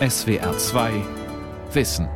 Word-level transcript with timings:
SWR 0.00 0.58
2 0.58 1.04
Wissen. 1.72 2.08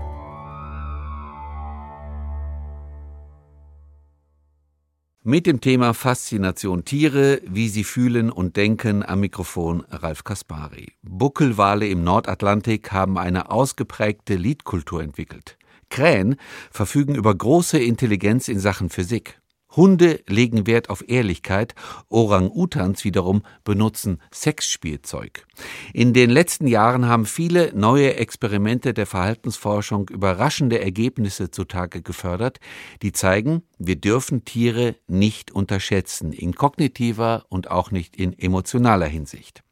Mit 5.23 5.47
dem 5.47 5.61
Thema 5.61 5.95
Faszination 5.95 6.85
Tiere, 6.85 7.41
wie 7.47 7.69
sie 7.69 7.85
fühlen 7.85 8.33
und 8.33 8.57
denken 8.57 9.05
am 9.05 9.21
Mikrofon 9.21 9.85
Ralf 9.91 10.25
Kaspari. 10.25 10.95
Buckelwale 11.03 11.87
im 11.87 12.03
Nordatlantik 12.03 12.91
haben 12.91 13.17
eine 13.17 13.53
ausgeprägte 13.53 14.35
Liedkultur 14.35 15.01
entwickelt. 15.01 15.57
Krähen 15.89 16.35
verfügen 16.73 17.15
über 17.15 17.33
große 17.33 17.79
Intelligenz 17.79 18.49
in 18.49 18.59
Sachen 18.59 18.91
Physik. 18.91 19.41
Hunde 19.77 20.21
legen 20.27 20.67
Wert 20.67 20.91
auf 20.91 21.09
Ehrlichkeit, 21.09 21.77
Orang-Utans 22.09 23.05
wiederum 23.05 23.43
benutzen 23.63 24.21
Sexspielzeug. 24.35 25.48
In 25.93 26.13
den 26.13 26.31
letzten 26.31 26.67
Jahren 26.67 27.07
haben 27.07 27.27
viele 27.27 27.73
neue 27.75 28.17
Experimente 28.17 28.95
der 28.95 29.07
Verhaltensforschung 29.07 30.09
überraschende 30.09 30.81
Ergebnisse 30.81 31.51
zutage 31.51 32.03
gefördert, 32.03 32.59
die 33.03 33.13
zeigen, 33.13 33.63
wir 33.79 33.97
dürfen 33.97 34.45
Tiere 34.45 34.97
nicht 35.07 35.51
unterschätzen, 35.51 36.33
in 36.33 36.55
kognitiver 36.55 37.45
und 37.49 37.71
auch 37.71 37.91
nicht 37.91 38.17
in 38.17 38.39
emotionaler 38.39 39.07
Hinsicht. 39.07 39.63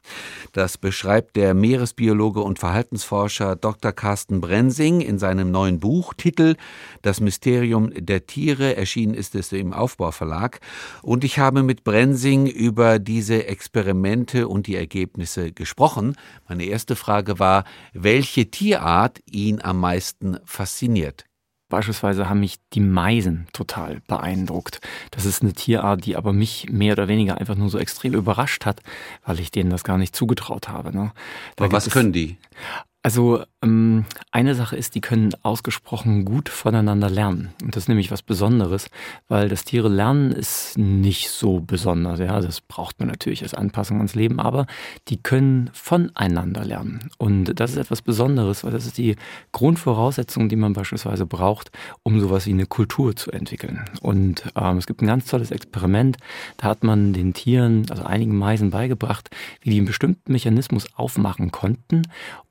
Das 0.53 0.77
beschreibt 0.77 1.35
der 1.35 1.53
Meeresbiologe 1.53 2.41
und 2.41 2.59
Verhaltensforscher 2.59 3.55
Dr. 3.55 3.91
Carsten 3.91 4.39
Brensing 4.39 5.01
in 5.01 5.19
seinem 5.19 5.51
neuen 5.51 5.79
Buch, 5.79 6.13
Titel 6.13 6.55
Das 7.01 7.19
Mysterium 7.19 7.91
der 7.93 8.25
Tiere, 8.25 8.77
erschienen 8.77 9.13
ist 9.13 9.35
es 9.35 9.51
im 9.51 9.73
Aufbauverlag. 9.73 10.59
Und 11.01 11.23
ich 11.23 11.39
habe 11.39 11.63
mit 11.63 11.83
Brensing 11.83 12.47
über 12.47 12.99
diese 12.99 13.47
Experimente 13.47 14.47
und 14.47 14.67
die 14.67 14.75
Ergebnisse 14.75 15.51
gesprochen. 15.51 15.76
Meine 16.47 16.65
erste 16.65 16.95
Frage 16.95 17.39
war, 17.39 17.63
welche 17.93 18.51
Tierart 18.51 19.19
ihn 19.25 19.61
am 19.61 19.79
meisten 19.79 20.37
fasziniert. 20.45 21.25
Beispielsweise 21.69 22.29
haben 22.29 22.39
mich 22.39 22.59
die 22.71 22.79
Meisen 22.79 23.47
total 23.51 23.99
beeindruckt. 24.07 24.79
Das 25.11 25.25
ist 25.25 25.41
eine 25.41 25.51
Tierart, 25.51 26.05
die 26.05 26.15
aber 26.15 26.31
mich 26.31 26.69
mehr 26.69 26.93
oder 26.93 27.09
weniger 27.09 27.37
einfach 27.37 27.55
nur 27.55 27.69
so 27.69 27.77
extrem 27.77 28.13
überrascht 28.13 28.65
hat, 28.65 28.81
weil 29.25 29.39
ich 29.41 29.51
denen 29.51 29.69
das 29.69 29.83
gar 29.83 29.97
nicht 29.97 30.15
zugetraut 30.15 30.69
habe. 30.69 30.95
Ne? 30.95 31.11
Aber 31.57 31.71
was 31.73 31.89
können 31.89 32.13
die? 32.13 32.37
Also 33.07 33.41
ähm, 33.63 34.03
eine 34.31 34.53
Sache 34.53 34.75
ist, 34.75 34.93
die 34.93 34.99
können 34.99 35.31
ausgesprochen 35.41 36.25
gut 36.25 36.49
voneinander 36.49 37.09
lernen. 37.09 37.53
Und 37.63 37.73
das 37.73 37.83
ist 37.83 37.87
nämlich 37.87 38.11
was 38.11 38.21
Besonderes, 38.21 38.89
weil 39.29 39.47
das 39.47 39.63
Tiere 39.63 39.87
lernen 39.87 40.33
ist 40.33 40.77
nicht 40.77 41.29
so 41.29 41.61
besonders. 41.61 42.19
Ja, 42.19 42.41
das 42.41 42.59
braucht 42.59 42.99
man 42.99 43.07
natürlich 43.07 43.43
als 43.43 43.53
Anpassung 43.53 43.99
ans 43.99 44.13
Leben, 44.13 44.41
aber 44.41 44.67
die 45.07 45.23
können 45.23 45.69
voneinander 45.71 46.65
lernen. 46.65 47.09
Und 47.17 47.57
das 47.57 47.71
ist 47.71 47.77
etwas 47.77 48.01
Besonderes, 48.01 48.65
weil 48.65 48.71
das 48.71 48.85
ist 48.85 48.97
die 48.97 49.15
Grundvoraussetzung, 49.53 50.49
die 50.49 50.57
man 50.57 50.73
beispielsweise 50.73 51.25
braucht, 51.25 51.71
um 52.03 52.19
sowas 52.19 52.45
wie 52.45 52.51
eine 52.51 52.65
Kultur 52.65 53.15
zu 53.15 53.31
entwickeln. 53.31 53.85
Und 54.01 54.51
ähm, 54.57 54.79
es 54.79 54.85
gibt 54.85 55.01
ein 55.01 55.07
ganz 55.07 55.27
tolles 55.27 55.51
Experiment, 55.51 56.17
da 56.57 56.67
hat 56.67 56.83
man 56.83 57.13
den 57.13 57.33
Tieren, 57.33 57.85
also 57.89 58.03
einigen 58.03 58.37
Meisen 58.37 58.69
beigebracht, 58.69 59.29
wie 59.61 59.69
die 59.69 59.77
einen 59.77 59.85
bestimmten 59.85 60.33
Mechanismus 60.33 60.87
aufmachen 60.97 61.53
konnten, 61.53 62.01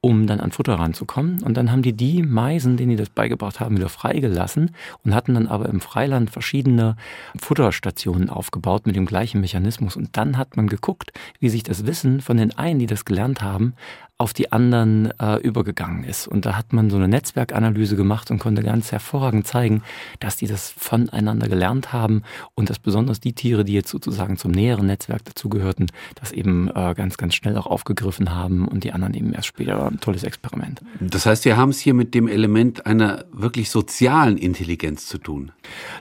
um 0.07 0.29
dann 0.29 0.39
an 0.39 0.53
Futter 0.53 0.75
ranzukommen. 0.75 1.43
Und 1.43 1.57
dann 1.57 1.73
haben 1.73 1.83
die 1.83 1.93
die 1.93 2.23
Meisen, 2.23 2.77
denen 2.77 2.91
die 2.91 2.97
das 2.97 3.11
beigebracht 3.11 3.59
haben, 3.59 3.77
wieder 3.77 3.89
freigelassen 3.89 4.71
und 5.05 5.13
hatten 5.17 5.35
dann 5.35 5.49
aber 5.49 5.69
im 5.69 5.81
Freiland 5.81 6.31
verschiedene 6.31 6.97
Futterstationen 7.37 8.31
aufgebaut 8.31 8.87
mit 8.87 8.95
dem 8.95 9.05
gleichen 9.05 9.41
Mechanismus. 9.41 9.97
Und 9.97 10.17
dann 10.17 10.39
hat 10.39 10.57
man 10.57 10.69
geguckt, 10.69 11.13
wie 11.41 11.49
sich 11.49 11.65
das 11.65 11.87
Wissen 11.87 12.21
von 12.21 12.37
den 12.37 12.57
einen, 12.57 12.79
die 12.79 12.87
das 12.87 13.05
gelernt 13.05 13.43
haben, 13.43 13.75
auf 14.19 14.33
die 14.33 14.51
anderen 14.51 15.13
äh, 15.21 15.37
übergegangen 15.37 16.03
ist. 16.03 16.27
Und 16.27 16.47
da 16.47 16.57
hat 16.57 16.73
man 16.73 16.89
so 16.89 16.97
eine 16.97 17.07
Netzwerkanalyse 17.07 17.97
gemacht 17.97 18.31
und 18.31 18.39
konnte 18.39 18.63
ganz 18.63 18.91
hervorragend 18.91 19.47
zeigen, 19.47 19.83
dass 20.21 20.37
die 20.37 20.47
das 20.47 20.71
voneinander 20.71 21.49
gelernt 21.49 21.93
haben 21.93 22.23
und 22.55 22.71
dass 22.71 22.79
besonders 22.79 23.21
die 23.21 23.35
Tiere, 23.35 23.65
die 23.65 23.75
jetzt 23.75 23.91
sozusagen 23.91 24.39
zum 24.39 24.53
näheren 24.53 24.87
Netzwerk 24.87 25.25
dazugehörten, 25.27 25.91
das 26.15 26.33
eben 26.33 26.69
äh, 26.69 26.95
ganz, 26.97 27.19
ganz 27.19 27.35
schnell 27.35 27.59
auch 27.59 27.67
aufgegriffen 27.67 28.35
haben 28.35 28.67
und 28.67 28.85
die 28.85 28.93
anderen 28.93 29.13
eben 29.13 29.35
erst 29.35 29.49
später. 29.49 29.93
Ein 29.97 30.01
tolles 30.01 30.25
Experiment. 30.25 30.83
Das 31.01 31.25
heißt, 31.25 31.47
wir 31.47 31.57
haben 31.57 31.71
es 31.71 31.81
hier 31.81 31.95
mit 31.95 32.13
dem 32.13 32.29
Element 32.29 32.85
einer 32.85 33.25
wirklich 33.33 33.71
sozialen 33.71 34.37
Intelligenz 34.37 35.07
zu 35.07 35.17
tun. 35.17 35.53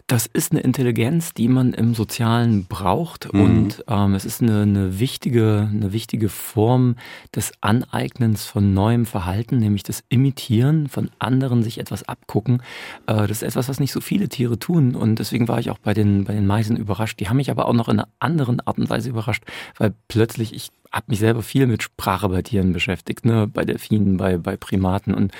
Das 0.07 0.25
ist 0.25 0.51
eine 0.51 0.59
Intelligenz, 0.59 1.33
die 1.33 1.47
man 1.47 1.73
im 1.73 1.95
Sozialen 1.95 2.65
braucht 2.65 3.33
mhm. 3.33 3.41
und 3.41 3.85
ähm, 3.87 4.13
es 4.13 4.25
ist 4.25 4.41
eine, 4.41 4.63
eine, 4.63 4.99
wichtige, 4.99 5.69
eine 5.71 5.93
wichtige 5.93 6.27
Form 6.27 6.97
des 7.33 7.53
Aneignens 7.61 8.43
von 8.43 8.73
neuem 8.73 9.05
Verhalten, 9.05 9.59
nämlich 9.59 9.83
das 9.83 10.03
Imitieren 10.09 10.89
von 10.89 11.09
anderen, 11.17 11.63
sich 11.63 11.77
etwas 11.77 12.03
abgucken. 12.03 12.63
Äh, 13.07 13.27
das 13.27 13.31
ist 13.31 13.43
etwas, 13.43 13.69
was 13.69 13.79
nicht 13.79 13.93
so 13.93 14.01
viele 14.01 14.27
Tiere 14.27 14.59
tun. 14.59 14.93
Und 14.93 15.19
deswegen 15.19 15.47
war 15.47 15.59
ich 15.59 15.69
auch 15.69 15.79
bei 15.79 15.93
den, 15.93 16.25
bei 16.25 16.33
den 16.33 16.47
Meisen 16.47 16.75
überrascht. 16.75 17.21
Die 17.21 17.29
haben 17.29 17.37
mich 17.37 17.49
aber 17.49 17.65
auch 17.65 17.73
noch 17.73 17.87
in 17.87 17.99
einer 17.99 18.09
anderen 18.19 18.59
Art 18.59 18.77
und 18.77 18.89
Weise 18.89 19.09
überrascht, 19.09 19.45
weil 19.77 19.93
plötzlich 20.09 20.53
ich 20.53 20.71
habe 20.95 21.07
mich 21.09 21.19
selber 21.19 21.43
viel 21.43 21.67
mit 21.67 21.83
Sprache 21.83 22.29
bei 22.29 22.41
Tieren 22.41 22.71
beschäftigt, 22.71 23.25
ne? 23.25 23.47
bei 23.47 23.65
Delfinen, 23.65 24.15
bei, 24.17 24.37
bei 24.37 24.55
Primaten 24.55 25.13
und 25.13 25.33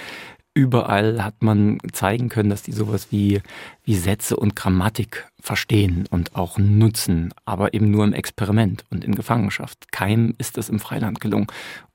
überall 0.54 1.24
hat 1.24 1.42
man 1.42 1.78
zeigen 1.92 2.30
können, 2.30 2.50
dass 2.50 2.64
die 2.64 2.72
sowas 2.72 3.08
wie, 3.12 3.42
wie 3.84 3.96
Sätze 3.96 4.38
und 4.38 4.56
Grammatik 4.56 5.28
verstehen 5.40 6.08
und 6.10 6.36
auch 6.36 6.58
nutzen, 6.58 7.34
aber 7.46 7.74
eben 7.74 7.92
nur 7.92 8.04
im 8.04 8.14
Experiment 8.14 8.84
und 8.90 9.04
in 9.04 9.16
Gefangenschaft. 9.16 9.92
Keinem 9.92 10.34
ist 10.38 10.58
das 10.58 10.70
im 10.70 10.80
Freiland 10.80 11.20
gelungen. 11.20 11.48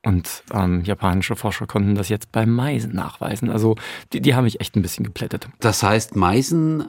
Und 0.05 0.45
ähm, 0.53 0.83
japanische 0.85 1.37
Forscher 1.37 1.67
konnten 1.67 1.95
das 1.95 2.09
jetzt 2.09 2.33
bei 2.33 2.47
Meisen 2.47 2.95
nachweisen. 2.95 3.51
Also 3.51 3.77
die, 4.13 4.21
die 4.21 4.35
haben 4.35 4.45
mich 4.45 4.61
echt 4.61 4.77
ein 4.77 4.83
bisschen 4.83 5.05
geplättet. 5.05 5.49
Das 5.59 5.83
heißt, 5.83 6.17
Meisen 6.17 6.89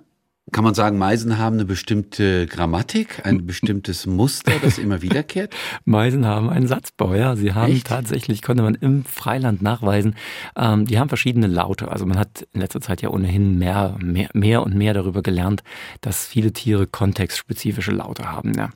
kann 0.51 0.63
man 0.63 0.73
sagen, 0.73 0.97
Meisen 0.97 1.37
haben 1.37 1.55
eine 1.55 1.65
bestimmte 1.65 2.45
Grammatik, 2.47 3.25
ein 3.25 3.45
bestimmtes 3.45 4.05
Muster, 4.05 4.51
das 4.61 4.79
immer 4.79 5.01
wiederkehrt? 5.01 5.55
Meisen 5.85 6.25
haben 6.25 6.49
einen 6.49 6.67
Satzbau, 6.67 7.13
ja. 7.13 7.35
Sie 7.35 7.53
haben 7.53 7.71
Echt? 7.71 7.87
tatsächlich, 7.87 8.41
konnte 8.41 8.63
man 8.63 8.75
im 8.75 9.05
Freiland 9.05 9.61
nachweisen, 9.61 10.15
ähm, 10.57 10.85
die 10.85 10.99
haben 10.99 11.09
verschiedene 11.09 11.47
Laute. 11.47 11.89
Also 11.89 12.05
man 12.05 12.17
hat 12.17 12.47
in 12.53 12.59
letzter 12.59 12.81
Zeit 12.81 13.01
ja 13.01 13.09
ohnehin 13.09 13.59
mehr, 13.59 13.97
mehr, 14.01 14.29
mehr 14.33 14.63
und 14.63 14.75
mehr 14.75 14.93
darüber 14.93 15.21
gelernt, 15.21 15.63
dass 16.01 16.25
viele 16.25 16.51
Tiere 16.51 16.85
kontextspezifische 16.87 17.91
Laute 17.91 18.29
haben. 18.29 18.53
Ja. 18.57 18.71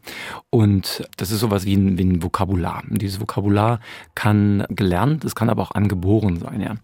Und 0.51 1.09
das 1.17 1.31
ist 1.31 1.39
sowas 1.39 1.65
wie 1.65 1.75
ein, 1.75 1.97
wie 1.97 2.05
ein 2.05 2.23
Vokabular. 2.23 2.83
Und 2.89 3.01
dieses 3.01 3.19
Vokabular 3.19 3.79
kann 4.13 4.65
gelernt, 4.69 5.25
es 5.25 5.35
kann 5.35 5.49
aber 5.49 5.63
auch 5.63 5.71
angeboren 5.71 6.37
sein. 6.37 6.61
Ja. 6.61 6.75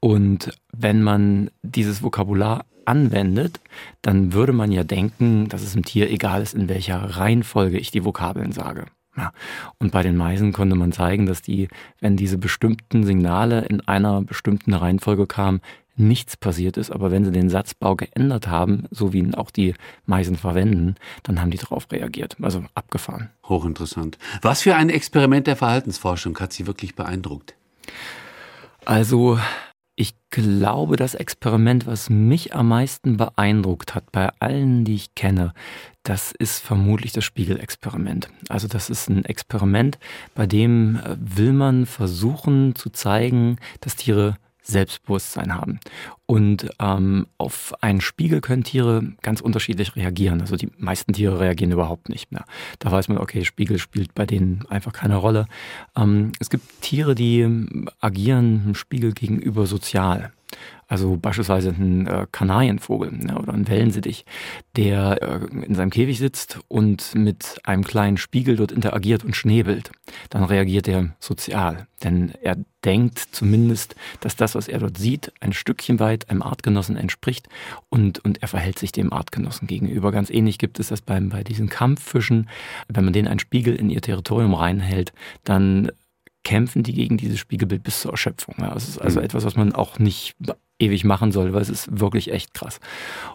Und 0.00 0.58
wenn 0.72 1.02
man 1.02 1.50
dieses 1.62 2.02
Vokabular 2.02 2.64
anwendet, 2.86 3.60
dann 4.02 4.32
würde 4.32 4.52
man 4.52 4.72
ja 4.72 4.84
denken, 4.84 5.48
dass 5.48 5.62
es 5.62 5.74
im 5.74 5.84
Tier 5.84 6.10
egal 6.10 6.42
ist, 6.42 6.54
in 6.54 6.68
welcher 6.68 6.98
Reihenfolge 6.98 7.78
ich 7.78 7.90
die 7.90 8.04
Vokabeln 8.04 8.52
sage. 8.52 8.86
Ja. 9.16 9.32
Und 9.78 9.92
bei 9.92 10.02
den 10.02 10.16
Meisen 10.16 10.52
konnte 10.52 10.74
man 10.74 10.92
zeigen, 10.92 11.26
dass 11.26 11.42
die, 11.42 11.68
wenn 12.00 12.16
diese 12.16 12.38
bestimmten 12.38 13.04
Signale 13.04 13.62
in 13.66 13.86
einer 13.86 14.22
bestimmten 14.22 14.72
Reihenfolge 14.72 15.26
kamen, 15.26 15.60
nichts 15.96 16.36
passiert 16.36 16.78
ist, 16.78 16.90
aber 16.90 17.10
wenn 17.10 17.24
sie 17.24 17.32
den 17.32 17.50
Satzbau 17.50 17.96
geändert 17.96 18.48
haben, 18.48 18.84
so 18.90 19.12
wie 19.12 19.18
ihn 19.18 19.34
auch 19.34 19.50
die 19.50 19.74
Meisen 20.06 20.36
verwenden, 20.36 20.94
dann 21.22 21.40
haben 21.40 21.50
die 21.50 21.58
darauf 21.58 21.90
reagiert, 21.92 22.36
also 22.40 22.64
abgefahren. 22.74 23.28
Hochinteressant. 23.46 24.16
Was 24.40 24.62
für 24.62 24.74
ein 24.74 24.88
Experiment 24.88 25.46
der 25.46 25.56
Verhaltensforschung 25.56 26.38
hat 26.38 26.54
Sie 26.54 26.66
wirklich 26.66 26.94
beeindruckt? 26.94 27.54
Also 28.84 29.38
ich 30.02 30.16
glaube, 30.30 30.96
das 30.96 31.14
Experiment, 31.14 31.86
was 31.86 32.10
mich 32.10 32.56
am 32.56 32.68
meisten 32.68 33.16
beeindruckt 33.16 33.94
hat 33.94 34.10
bei 34.10 34.30
allen, 34.40 34.84
die 34.84 34.96
ich 34.96 35.14
kenne, 35.14 35.54
das 36.02 36.32
ist 36.32 36.58
vermutlich 36.58 37.12
das 37.12 37.24
Spiegelexperiment. 37.24 38.28
Also 38.48 38.66
das 38.66 38.90
ist 38.90 39.08
ein 39.08 39.24
Experiment, 39.24 40.00
bei 40.34 40.48
dem 40.48 40.96
äh, 40.96 41.16
will 41.20 41.52
man 41.52 41.86
versuchen 41.86 42.74
zu 42.74 42.90
zeigen, 42.90 43.58
dass 43.80 43.94
Tiere 43.94 44.38
Selbstbewusstsein 44.62 45.54
haben. 45.54 45.80
Und 46.26 46.70
ähm, 46.80 47.26
auf 47.36 47.74
einen 47.82 48.00
Spiegel 48.00 48.40
können 48.40 48.64
Tiere 48.64 49.02
ganz 49.22 49.40
unterschiedlich 49.40 49.96
reagieren. 49.96 50.40
Also 50.40 50.56
die 50.56 50.70
meisten 50.78 51.12
Tiere 51.12 51.40
reagieren 51.40 51.72
überhaupt 51.72 52.08
nicht 52.08 52.32
mehr. 52.32 52.44
Da 52.78 52.90
weiß 52.90 53.08
man, 53.08 53.18
okay, 53.18 53.44
Spiegel 53.44 53.78
spielt 53.78 54.14
bei 54.14 54.24
denen 54.24 54.64
einfach 54.68 54.92
keine 54.92 55.16
Rolle. 55.16 55.46
Ähm, 55.96 56.32
es 56.38 56.48
gibt 56.48 56.80
Tiere, 56.80 57.14
die 57.14 57.86
agieren 58.00 58.62
dem 58.64 58.74
Spiegel 58.74 59.12
gegenüber 59.12 59.66
sozial. 59.66 60.32
Also 60.92 61.16
beispielsweise 61.16 61.70
ein 61.70 62.06
äh, 62.06 62.26
Kanarienvogel 62.30 63.12
ne, 63.12 63.38
oder 63.38 63.54
ein 63.54 63.66
Wellensittich, 63.66 64.26
der 64.76 65.22
äh, 65.22 65.64
in 65.64 65.74
seinem 65.74 65.88
Käfig 65.88 66.18
sitzt 66.18 66.58
und 66.68 67.14
mit 67.14 67.58
einem 67.64 67.82
kleinen 67.82 68.18
Spiegel 68.18 68.56
dort 68.56 68.72
interagiert 68.72 69.24
und 69.24 69.34
schnäbelt. 69.34 69.90
Dann 70.28 70.44
reagiert 70.44 70.86
er 70.88 71.16
sozial, 71.18 71.86
denn 72.04 72.32
er 72.42 72.58
denkt 72.84 73.18
zumindest, 73.18 73.96
dass 74.20 74.36
das, 74.36 74.54
was 74.54 74.68
er 74.68 74.80
dort 74.80 74.98
sieht, 74.98 75.32
ein 75.40 75.54
Stückchen 75.54 75.98
weit 75.98 76.28
einem 76.28 76.42
Artgenossen 76.42 76.98
entspricht 76.98 77.48
und, 77.88 78.22
und 78.22 78.42
er 78.42 78.48
verhält 78.48 78.78
sich 78.78 78.92
dem 78.92 79.14
Artgenossen 79.14 79.66
gegenüber. 79.68 80.12
Ganz 80.12 80.28
ähnlich 80.28 80.58
gibt 80.58 80.78
es 80.78 80.88
das 80.88 81.00
beim, 81.00 81.30
bei 81.30 81.42
diesen 81.42 81.70
Kampffischen. 81.70 82.50
Wenn 82.88 83.04
man 83.04 83.14
denen 83.14 83.28
einen 83.28 83.40
Spiegel 83.40 83.76
in 83.76 83.88
ihr 83.88 84.02
Territorium 84.02 84.52
reinhält, 84.52 85.14
dann 85.44 85.90
kämpfen 86.44 86.82
die 86.82 86.92
gegen 86.92 87.16
dieses 87.16 87.38
Spiegelbild 87.38 87.82
bis 87.82 88.00
zur 88.00 88.10
Erschöpfung. 88.10 88.56
Ja, 88.58 88.74
es 88.74 88.88
ist 88.88 88.98
also 88.98 89.20
mhm. 89.20 89.24
etwas, 89.24 89.44
was 89.44 89.56
man 89.56 89.74
auch 89.74 89.98
nicht 89.98 90.34
ewig 90.82 91.04
machen 91.04 91.32
soll, 91.32 91.52
weil 91.52 91.62
es 91.62 91.70
ist 91.70 92.00
wirklich 92.00 92.32
echt 92.32 92.52
krass. 92.54 92.80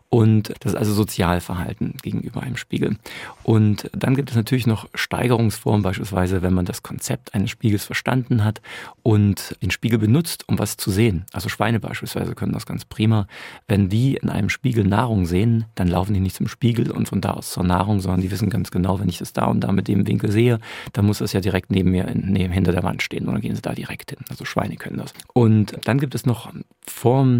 Und 0.10 0.54
das 0.60 0.74
ist 0.74 0.78
also 0.78 0.94
Sozialverhalten 0.94 1.96
gegenüber 2.02 2.42
einem 2.42 2.58
Spiegel. 2.58 2.98
Und 3.44 3.90
dann 3.94 4.16
gibt 4.16 4.30
es 4.30 4.36
natürlich 4.36 4.68
noch 4.68 4.88
Steigerungsformen, 4.94 5.82
beispielsweise 5.82 6.42
wenn 6.42 6.54
man 6.54 6.66
das 6.66 6.84
Konzept 6.84 7.34
eines 7.34 7.50
Spiegels 7.50 7.84
verstanden 7.84 8.44
hat 8.44 8.62
und 9.04 9.56
den 9.62 9.72
Spiegel 9.72 10.00
benutzt, 10.00 10.48
um 10.48 10.60
was 10.60 10.78
zu 10.78 10.92
sehen. 10.92 11.26
Also 11.34 11.50
Schweine 11.50 11.80
beispielsweise 11.80 12.36
können 12.36 12.54
das 12.54 12.66
ganz 12.66 12.86
prima. 12.86 13.28
Wenn 13.68 13.90
die 13.90 14.16
in 14.16 14.30
einem 14.30 14.50
Spiegel 14.50 14.86
Nahrung 14.86 15.26
sehen, 15.26 15.66
dann 15.76 15.88
laufen 15.88 16.14
die 16.14 16.20
nicht 16.20 16.36
zum 16.36 16.48
Spiegel 16.48 16.92
und 16.92 17.08
von 17.08 17.22
da 17.22 17.32
aus 17.32 17.52
zur 17.52 17.64
Nahrung, 17.64 18.00
sondern 18.00 18.22
die 18.22 18.32
wissen 18.32 18.50
ganz 18.50 18.72
genau, 18.72 19.00
wenn 19.00 19.10
ich 19.10 19.18
das 19.18 19.34
da 19.34 19.46
und 19.46 19.62
da 19.62 19.72
mit 19.72 19.88
dem 19.88 20.08
Winkel 20.08 20.32
sehe, 20.32 20.60
dann 20.94 21.06
muss 21.06 21.20
das 21.20 21.34
ja 21.34 21.40
direkt 21.40 21.72
neben 21.72 21.92
mir 21.92 22.10
neben, 22.14 22.54
hinter 22.54 22.72
der 22.72 22.84
Wand 22.84 23.02
stehen 23.02 23.26
dann 23.26 23.42
gehen 23.42 23.56
sie 23.56 23.62
da 23.62 23.74
direkt 23.74 24.12
hin. 24.12 24.20
Also 24.30 24.46
Schweine 24.46 24.76
können 24.78 24.98
das. 24.98 25.14
Und 25.34 25.78
dann 25.86 26.00
gibt 26.00 26.16
es 26.16 26.26
noch 26.26 26.52
Formen, 26.86 27.37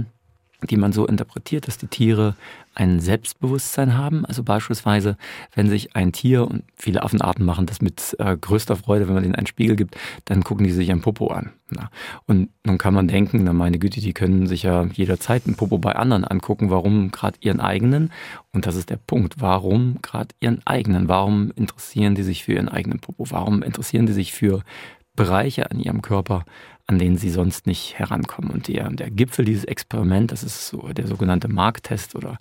die 0.64 0.78
man 0.78 0.92
so 0.92 1.06
interpretiert, 1.06 1.68
dass 1.68 1.78
die 1.78 1.88
Tiere 1.88 2.36
ein 2.74 3.00
Selbstbewusstsein 3.00 3.98
haben. 3.98 4.26
Also 4.26 4.44
beispielsweise, 4.44 5.18
wenn 5.54 5.70
sich 5.70 5.96
ein 5.96 6.12
Tier, 6.12 6.48
und 6.48 6.64
viele 6.76 7.04
Affenarten 7.04 7.46
machen 7.46 7.66
das 7.66 7.82
mit 7.82 8.16
äh, 8.20 8.36
größter 8.36 8.76
Freude, 8.76 9.08
wenn 9.08 9.16
man 9.16 9.24
ihnen 9.24 9.36
einen 9.36 9.48
Spiegel 9.48 9.76
gibt, 9.76 9.98
dann 10.26 10.44
gucken 10.44 10.66
die 10.66 10.72
sich 10.72 10.92
ein 10.92 11.02
Popo 11.02 11.28
an. 11.28 11.52
Na. 11.70 11.90
Und 12.26 12.50
nun 12.66 12.78
kann 12.78 12.94
man 12.94 13.08
denken, 13.08 13.44
na 13.44 13.54
meine 13.54 13.78
Güte, 13.78 14.00
die 14.00 14.14
können 14.14 14.48
sich 14.48 14.64
ja 14.64 14.86
jederzeit 14.94 15.48
ein 15.48 15.56
Popo 15.56 15.78
bei 15.80 15.96
anderen 15.96 16.24
angucken. 16.24 16.70
Warum 16.70 17.12
gerade 17.12 17.38
ihren 17.42 17.60
eigenen? 17.60 18.12
Und 18.54 18.66
das 18.66 18.76
ist 18.76 18.90
der 18.90 18.98
Punkt. 18.98 19.36
Warum 19.40 20.00
gerade 20.02 20.34
ihren 20.40 20.66
eigenen? 20.66 21.08
Warum 21.08 21.52
interessieren 21.56 22.16
die 22.16 22.24
sich 22.24 22.44
für 22.44 22.54
ihren 22.54 22.70
eigenen 22.70 23.00
Popo? 23.00 23.26
Warum 23.30 23.64
interessieren 23.64 24.06
die 24.06 24.14
sich 24.14 24.34
für 24.34 24.64
Bereiche 25.18 25.70
an 25.70 25.82
ihrem 25.82 26.02
Körper, 26.02 26.46
an 26.90 27.00
denen 27.00 27.18
sie 27.18 27.30
sonst 27.30 27.68
nicht 27.68 28.00
herankommen. 28.00 28.50
Und 28.50 28.70
der, 28.70 28.90
der 28.90 29.12
Gipfel 29.12 29.44
dieses 29.44 29.66
Experiments, 29.66 30.32
das 30.32 30.44
ist 30.44 30.68
so 30.70 30.88
der 30.94 31.06
sogenannte 31.06 31.50
Mark-Test 31.50 32.16
oder 32.16 32.38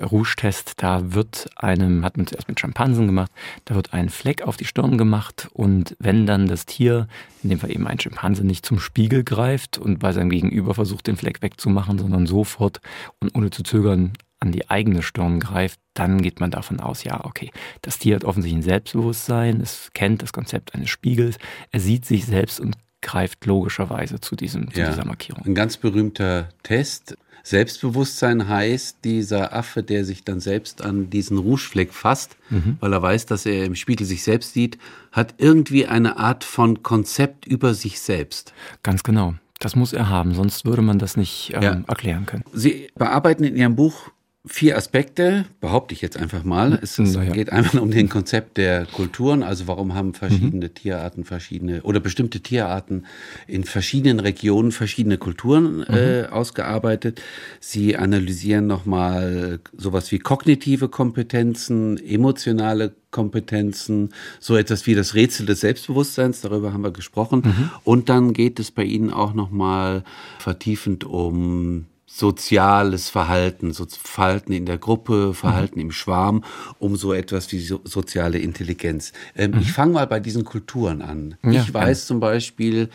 Rouge-Test, 0.00 0.74
da 0.76 1.12
wird 1.12 1.50
einem, 1.56 2.04
hat 2.04 2.16
man 2.16 2.28
zuerst 2.28 2.46
mit 2.46 2.60
Schimpansen 2.60 3.06
gemacht, 3.06 3.32
da 3.64 3.74
wird 3.74 3.92
ein 3.92 4.08
Fleck 4.08 4.42
auf 4.42 4.56
die 4.56 4.64
Stirn 4.64 4.96
gemacht 4.96 5.48
und 5.52 5.96
wenn 5.98 6.24
dann 6.24 6.46
das 6.46 6.66
Tier, 6.66 7.08
in 7.42 7.50
dem 7.50 7.58
Fall 7.58 7.72
eben 7.72 7.88
ein 7.88 7.98
Schimpanse, 7.98 8.46
nicht 8.46 8.64
zum 8.64 8.78
Spiegel 8.78 9.24
greift 9.24 9.78
und 9.78 9.98
bei 9.98 10.12
seinem 10.12 10.30
Gegenüber 10.30 10.74
versucht, 10.74 11.08
den 11.08 11.16
Fleck 11.16 11.42
wegzumachen, 11.42 11.98
sondern 11.98 12.26
sofort 12.26 12.80
und 13.18 13.34
ohne 13.34 13.50
zu 13.50 13.64
zögern 13.64 14.12
an 14.40 14.52
die 14.52 14.68
eigene 14.70 15.02
Stirn 15.02 15.38
greift, 15.38 15.78
dann 15.94 16.22
geht 16.22 16.40
man 16.40 16.50
davon 16.50 16.80
aus, 16.80 17.04
ja, 17.04 17.24
okay, 17.24 17.50
das 17.82 17.98
Tier 17.98 18.16
hat 18.16 18.24
offensichtlich 18.24 18.60
ein 18.60 18.68
Selbstbewusstsein, 18.68 19.60
es 19.60 19.90
kennt 19.92 20.22
das 20.22 20.32
Konzept 20.32 20.74
eines 20.74 20.90
Spiegels, 20.90 21.36
er 21.70 21.80
sieht 21.80 22.06
sich 22.06 22.24
selbst 22.24 22.58
und 22.58 22.76
greift 23.02 23.46
logischerweise 23.46 24.20
zu, 24.20 24.36
diesem, 24.36 24.72
zu 24.72 24.80
ja, 24.80 24.90
dieser 24.90 25.04
Markierung. 25.04 25.44
Ein 25.44 25.54
ganz 25.54 25.76
berühmter 25.76 26.48
Test. 26.62 27.16
Selbstbewusstsein 27.42 28.48
heißt, 28.48 28.98
dieser 29.04 29.54
Affe, 29.54 29.82
der 29.82 30.04
sich 30.04 30.24
dann 30.24 30.40
selbst 30.40 30.82
an 30.82 31.08
diesen 31.08 31.38
Rouugefleck 31.38 31.92
fasst, 31.92 32.36
mhm. 32.50 32.76
weil 32.80 32.92
er 32.92 33.00
weiß, 33.00 33.26
dass 33.26 33.46
er 33.46 33.64
im 33.64 33.74
Spiegel 33.74 34.06
sich 34.06 34.22
selbst 34.22 34.52
sieht, 34.52 34.78
hat 35.10 35.34
irgendwie 35.38 35.86
eine 35.86 36.18
Art 36.18 36.44
von 36.44 36.82
Konzept 36.82 37.46
über 37.46 37.72
sich 37.72 38.00
selbst. 38.00 38.52
Ganz 38.82 39.02
genau. 39.02 39.34
Das 39.58 39.76
muss 39.76 39.92
er 39.92 40.08
haben, 40.08 40.34
sonst 40.34 40.64
würde 40.64 40.82
man 40.82 40.98
das 40.98 41.16
nicht 41.16 41.52
ähm, 41.54 41.62
ja. 41.62 41.82
erklären 41.86 42.26
können. 42.26 42.44
Sie 42.52 42.88
bearbeiten 42.94 43.44
in 43.44 43.56
Ihrem 43.56 43.76
Buch 43.76 44.10
vier 44.46 44.78
Aspekte, 44.78 45.44
behaupte 45.60 45.92
ich 45.92 46.00
jetzt 46.00 46.16
einfach 46.16 46.44
mal. 46.44 46.78
Es, 46.82 46.98
es 46.98 47.14
ja. 47.14 47.24
geht 47.24 47.52
einfach 47.52 47.78
um 47.80 47.90
den 47.90 48.08
Konzept 48.08 48.56
der 48.56 48.86
Kulturen, 48.86 49.42
also 49.42 49.66
warum 49.66 49.94
haben 49.94 50.14
verschiedene 50.14 50.66
mhm. 50.66 50.74
Tierarten 50.74 51.24
verschiedene 51.24 51.82
oder 51.82 52.00
bestimmte 52.00 52.40
Tierarten 52.40 53.04
in 53.46 53.64
verschiedenen 53.64 54.18
Regionen 54.18 54.72
verschiedene 54.72 55.18
Kulturen 55.18 55.78
mhm. 55.78 55.94
äh, 55.94 56.24
ausgearbeitet. 56.24 57.20
Sie 57.60 57.98
analysieren 57.98 58.66
nochmal 58.66 59.60
sowas 59.76 60.10
wie 60.10 60.18
kognitive 60.18 60.88
Kompetenzen, 60.88 61.98
emotionale 61.98 62.94
Kompetenzen, 63.10 64.10
so 64.38 64.56
etwas 64.56 64.86
wie 64.86 64.94
das 64.94 65.14
Rätsel 65.14 65.44
des 65.44 65.60
Selbstbewusstseins, 65.60 66.40
darüber 66.40 66.72
haben 66.72 66.82
wir 66.82 66.92
gesprochen. 66.92 67.42
Mhm. 67.44 67.70
Und 67.84 68.08
dann 68.08 68.32
geht 68.32 68.58
es 68.58 68.70
bei 68.70 68.84
Ihnen 68.84 69.10
auch 69.10 69.34
nochmal 69.34 70.02
vertiefend 70.38 71.04
um 71.04 71.86
soziales 72.12 73.08
Verhalten, 73.08 73.72
so 73.72 73.86
Verhalten 73.88 74.52
in 74.52 74.66
der 74.66 74.78
Gruppe, 74.78 75.32
Verhalten 75.32 75.76
mhm. 75.76 75.86
im 75.86 75.92
Schwarm, 75.92 76.44
um 76.78 76.96
so 76.96 77.12
etwas 77.12 77.50
wie 77.52 77.60
so, 77.60 77.80
soziale 77.84 78.38
Intelligenz. 78.38 79.12
Ähm, 79.36 79.52
mhm. 79.52 79.60
Ich 79.60 79.72
fange 79.72 79.92
mal 79.92 80.06
bei 80.06 80.18
diesen 80.18 80.44
Kulturen 80.44 81.02
an. 81.02 81.36
Ja, 81.44 81.62
ich 81.62 81.72
weiß 81.72 82.02
ja. 82.02 82.06
zum 82.08 82.20
Beispiel, 82.20 82.88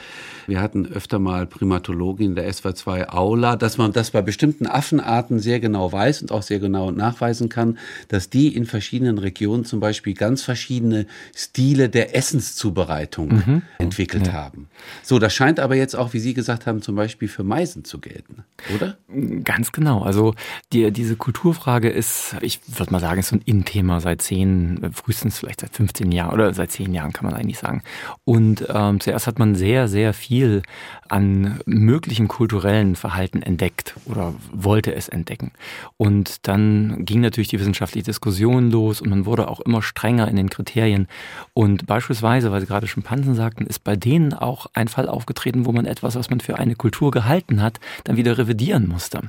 wir 0.47 0.59
hatten 0.59 0.85
öfter 0.85 1.17
mal 1.17 1.47
Primatologin 1.47 2.31
in 2.31 2.35
der 2.35 2.51
SW2 2.51 3.09
Aula, 3.09 3.55
dass 3.55 3.77
man 3.77 3.93
das 3.93 4.11
bei 4.11 4.21
bestimmten 4.21 4.67
Affenarten 4.67 5.39
sehr 5.39 5.61
genau 5.61 5.91
weiß 5.91 6.21
und 6.21 6.31
auch 6.31 6.43
sehr 6.43 6.59
genau 6.59 6.91
nachweisen 6.91 7.47
kann, 7.47 7.79
dass 8.09 8.29
die 8.29 8.53
in 8.53 8.65
verschiedenen 8.65 9.17
Regionen 9.17 9.63
zum 9.63 9.79
Beispiel 9.79 10.13
ganz 10.13 10.43
verschiedene 10.43 11.07
Stile 11.33 11.87
der 11.87 12.15
Essenszubereitung 12.15 13.29
mhm. 13.29 13.61
entwickelt 13.77 14.27
ja. 14.27 14.33
haben. 14.33 14.67
So, 15.03 15.19
das 15.19 15.33
scheint 15.33 15.61
aber 15.61 15.75
jetzt 15.75 15.95
auch, 15.95 16.13
wie 16.13 16.19
Sie 16.19 16.33
gesagt 16.33 16.67
haben, 16.67 16.81
zum 16.81 16.95
Beispiel 16.95 17.29
für 17.29 17.43
Meisen 17.43 17.85
zu 17.85 17.99
gelten, 17.99 18.43
oder? 18.75 18.97
Ganz 19.43 19.71
genau. 19.71 20.01
Also 20.01 20.33
die, 20.73 20.91
diese 20.91 21.15
Kulturfrage 21.15 21.89
ist, 21.89 22.35
ich 22.41 22.59
würde 22.67 22.91
mal 22.91 22.99
sagen, 22.99 23.19
ist 23.19 23.27
so 23.27 23.35
ein 23.35 23.43
In-Thema 23.45 23.99
seit 23.99 24.23
zehn, 24.23 24.89
frühestens 24.93 25.37
vielleicht 25.37 25.61
seit 25.61 25.75
15 25.75 26.11
Jahren 26.11 26.33
oder 26.33 26.51
seit 26.55 26.71
zehn 26.71 26.91
Jahren 26.91 27.13
kann 27.13 27.25
man 27.29 27.35
eigentlich 27.35 27.59
sagen. 27.59 27.83
Und 28.23 28.65
ähm, 28.67 28.99
zuerst 28.99 29.27
hat 29.27 29.37
man 29.37 29.53
sehr, 29.53 29.87
sehr 29.87 30.13
viel 30.13 30.63
an 31.07 31.59
möglichen 31.67 32.27
kulturellen 32.27 32.95
Verhalten 32.95 33.43
entdeckt 33.43 33.95
oder 34.05 34.33
wollte 34.51 34.95
es 34.95 35.07
entdecken. 35.07 35.51
Und 35.97 36.47
dann 36.47 37.05
ging 37.05 37.21
natürlich 37.21 37.49
die 37.49 37.59
wissenschaftliche 37.59 38.05
Diskussion 38.05 38.71
los 38.71 39.01
und 39.01 39.11
man 39.11 39.27
wurde 39.27 39.49
auch 39.49 39.59
immer 39.59 39.83
strenger 39.83 40.27
in 40.27 40.35
den 40.35 40.49
Kriterien. 40.49 41.07
Und 41.53 41.85
beispielsweise, 41.85 42.51
weil 42.51 42.61
Sie 42.61 42.67
gerade 42.67 42.87
Schimpansen 42.87 43.35
sagten, 43.35 43.67
ist 43.67 43.83
bei 43.83 43.95
denen 43.95 44.33
auch 44.33 44.65
ein 44.73 44.87
Fall 44.87 45.07
aufgetreten, 45.07 45.67
wo 45.67 45.71
man 45.71 45.85
etwas, 45.85 46.15
was 46.15 46.31
man 46.31 46.39
für 46.39 46.57
eine 46.57 46.75
Kultur 46.75 47.11
gehalten 47.11 47.61
hat, 47.61 47.79
dann 48.05 48.17
wieder 48.17 48.39
revidieren 48.39 48.94
musste. 48.95 49.19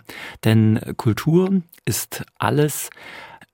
Denn 0.45 0.81
Kultur 0.97 1.63
ist 1.85 2.25
alles, 2.39 2.91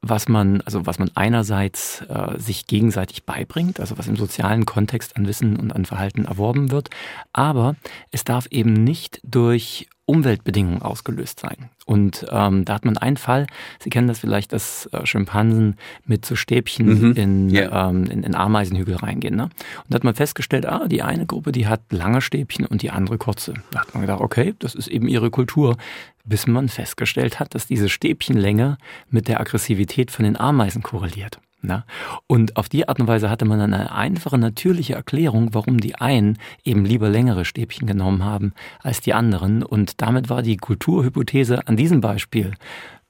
was 0.03 0.29
man, 0.29 0.61
also 0.63 0.85
was 0.85 0.99
man 0.99 1.11
einerseits 1.15 2.03
äh, 2.03 2.39
sich 2.39 2.67
gegenseitig 2.67 3.25
beibringt, 3.25 3.81
also 3.81 3.97
was 3.97 4.09
im 4.09 4.17
sozialen 4.17 4.67
Kontext 4.67 5.17
an 5.17 5.27
Wissen 5.27 5.57
und 5.57 5.73
an 5.73 5.87
Verhalten 5.87 6.27
erworben 6.27 6.71
wird, 6.71 6.91
aber 7.33 7.77
es 8.11 8.25
darf 8.25 8.47
eben 8.51 8.73
nicht 8.73 9.21
durch 9.25 9.89
Umweltbedingungen 10.13 10.83
ausgelöst 10.83 11.41
sein. 11.41 11.71
Und 11.87 12.27
ähm, 12.31 12.67
da 12.67 12.75
hat 12.75 12.85
man 12.85 12.99
einen 12.99 13.17
Fall, 13.17 13.47
Sie 13.81 13.89
kennen 13.89 14.07
das 14.07 14.19
vielleicht, 14.19 14.53
dass 14.53 14.87
äh, 14.93 15.07
Schimpansen 15.07 15.77
mit 16.05 16.27
so 16.27 16.37
Stäbchen 16.37 16.87
mhm. 16.87 17.13
in, 17.13 17.51
yeah. 17.51 17.89
ähm, 17.89 18.05
in, 18.05 18.23
in, 18.23 18.35
Ameisenhügel 18.35 18.97
reingehen. 18.97 19.35
Ne? 19.35 19.45
Und 19.45 19.53
da 19.89 19.97
hat 19.97 20.05
man 20.05 20.15
festgestellt, 20.15 20.67
ah, 20.67 20.87
die 20.87 21.03
eine 21.03 21.25
Gruppe, 21.25 21.51
die 21.51 21.67
hat 21.67 21.81
lange 21.91 22.21
Stäbchen 22.21 22.67
und 22.67 22.83
die 22.83 22.91
andere 22.91 23.17
kurze. 23.17 23.55
Da 23.71 23.81
hat 23.81 23.95
man 23.95 24.03
gedacht, 24.03 24.21
okay, 24.21 24.55
das 24.59 24.75
ist 24.75 24.89
eben 24.89 25.09
ihre 25.09 25.31
Kultur. 25.31 25.77
Bis 26.25 26.47
man 26.47 26.69
festgestellt 26.69 27.41
hat, 27.41 27.55
dass 27.55 27.67
diese 27.67 27.89
Stäbchenlänge 27.89 28.79
mit 29.11 29.27
der 29.27 29.41
Aggressivität 29.41 30.13
von 30.13 30.25
den 30.25 30.39
Ameisen 30.39 30.83
korreliert. 30.83 31.41
Na? 31.63 31.85
Und 32.27 32.57
auf 32.57 32.69
die 32.69 32.89
Art 32.89 32.99
und 32.99 33.07
Weise 33.07 33.31
hatte 33.31 33.45
man 33.45 33.61
eine 33.61 33.93
einfache, 33.93 34.37
natürliche 34.37 34.95
Erklärung, 34.95 35.55
warum 35.55 35.79
die 35.79 35.95
einen 35.95 36.39
eben 36.65 36.85
lieber 36.85 37.09
längere 37.09 37.45
Stäbchen 37.45 37.87
genommen 37.87 38.25
haben 38.25 38.53
als 38.83 39.01
die 39.01 39.15
anderen. 39.15 39.63
Und 39.63 40.03
damit 40.03 40.29
war 40.29 40.43
die 40.43 40.57
Kulturhypothese 40.57 41.69
an 41.69 41.77
diesem 41.77 42.01
Beispiel 42.01 42.53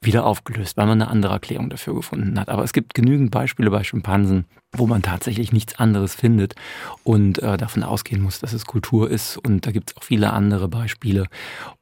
wieder 0.03 0.27
aufgelöst, 0.27 0.77
weil 0.77 0.87
man 0.87 1.01
eine 1.01 1.11
andere 1.11 1.33
Erklärung 1.33 1.71
dafür 1.71 1.95
gefunden 1.95 2.39
hat. 2.39 2.49
Aber 2.49 2.63
es 2.65 2.73
gibt 2.73 2.93
genügend 2.95 3.31
Beispiele 3.31 3.71
bei 3.71 3.85
Schimpansen, 3.85 4.45
wo 4.75 4.87
man 4.87 5.03
tatsächlich 5.03 5.53
nichts 5.53 5.79
anderes 5.79 6.15
findet 6.15 6.55
und 7.05 7.39
äh, 7.43 7.59
davon 7.59 7.83
ausgehen 7.83 8.23
muss, 8.23 8.41
dass 8.41 8.55
es 8.55 8.65
Kultur 8.65 9.11
ist. 9.11 9.37
Und 9.37 9.67
da 9.67 9.71
gibt 9.71 9.91
es 9.91 9.97
auch 9.97 10.03
viele 10.03 10.33
andere 10.33 10.69
Beispiele. 10.69 11.27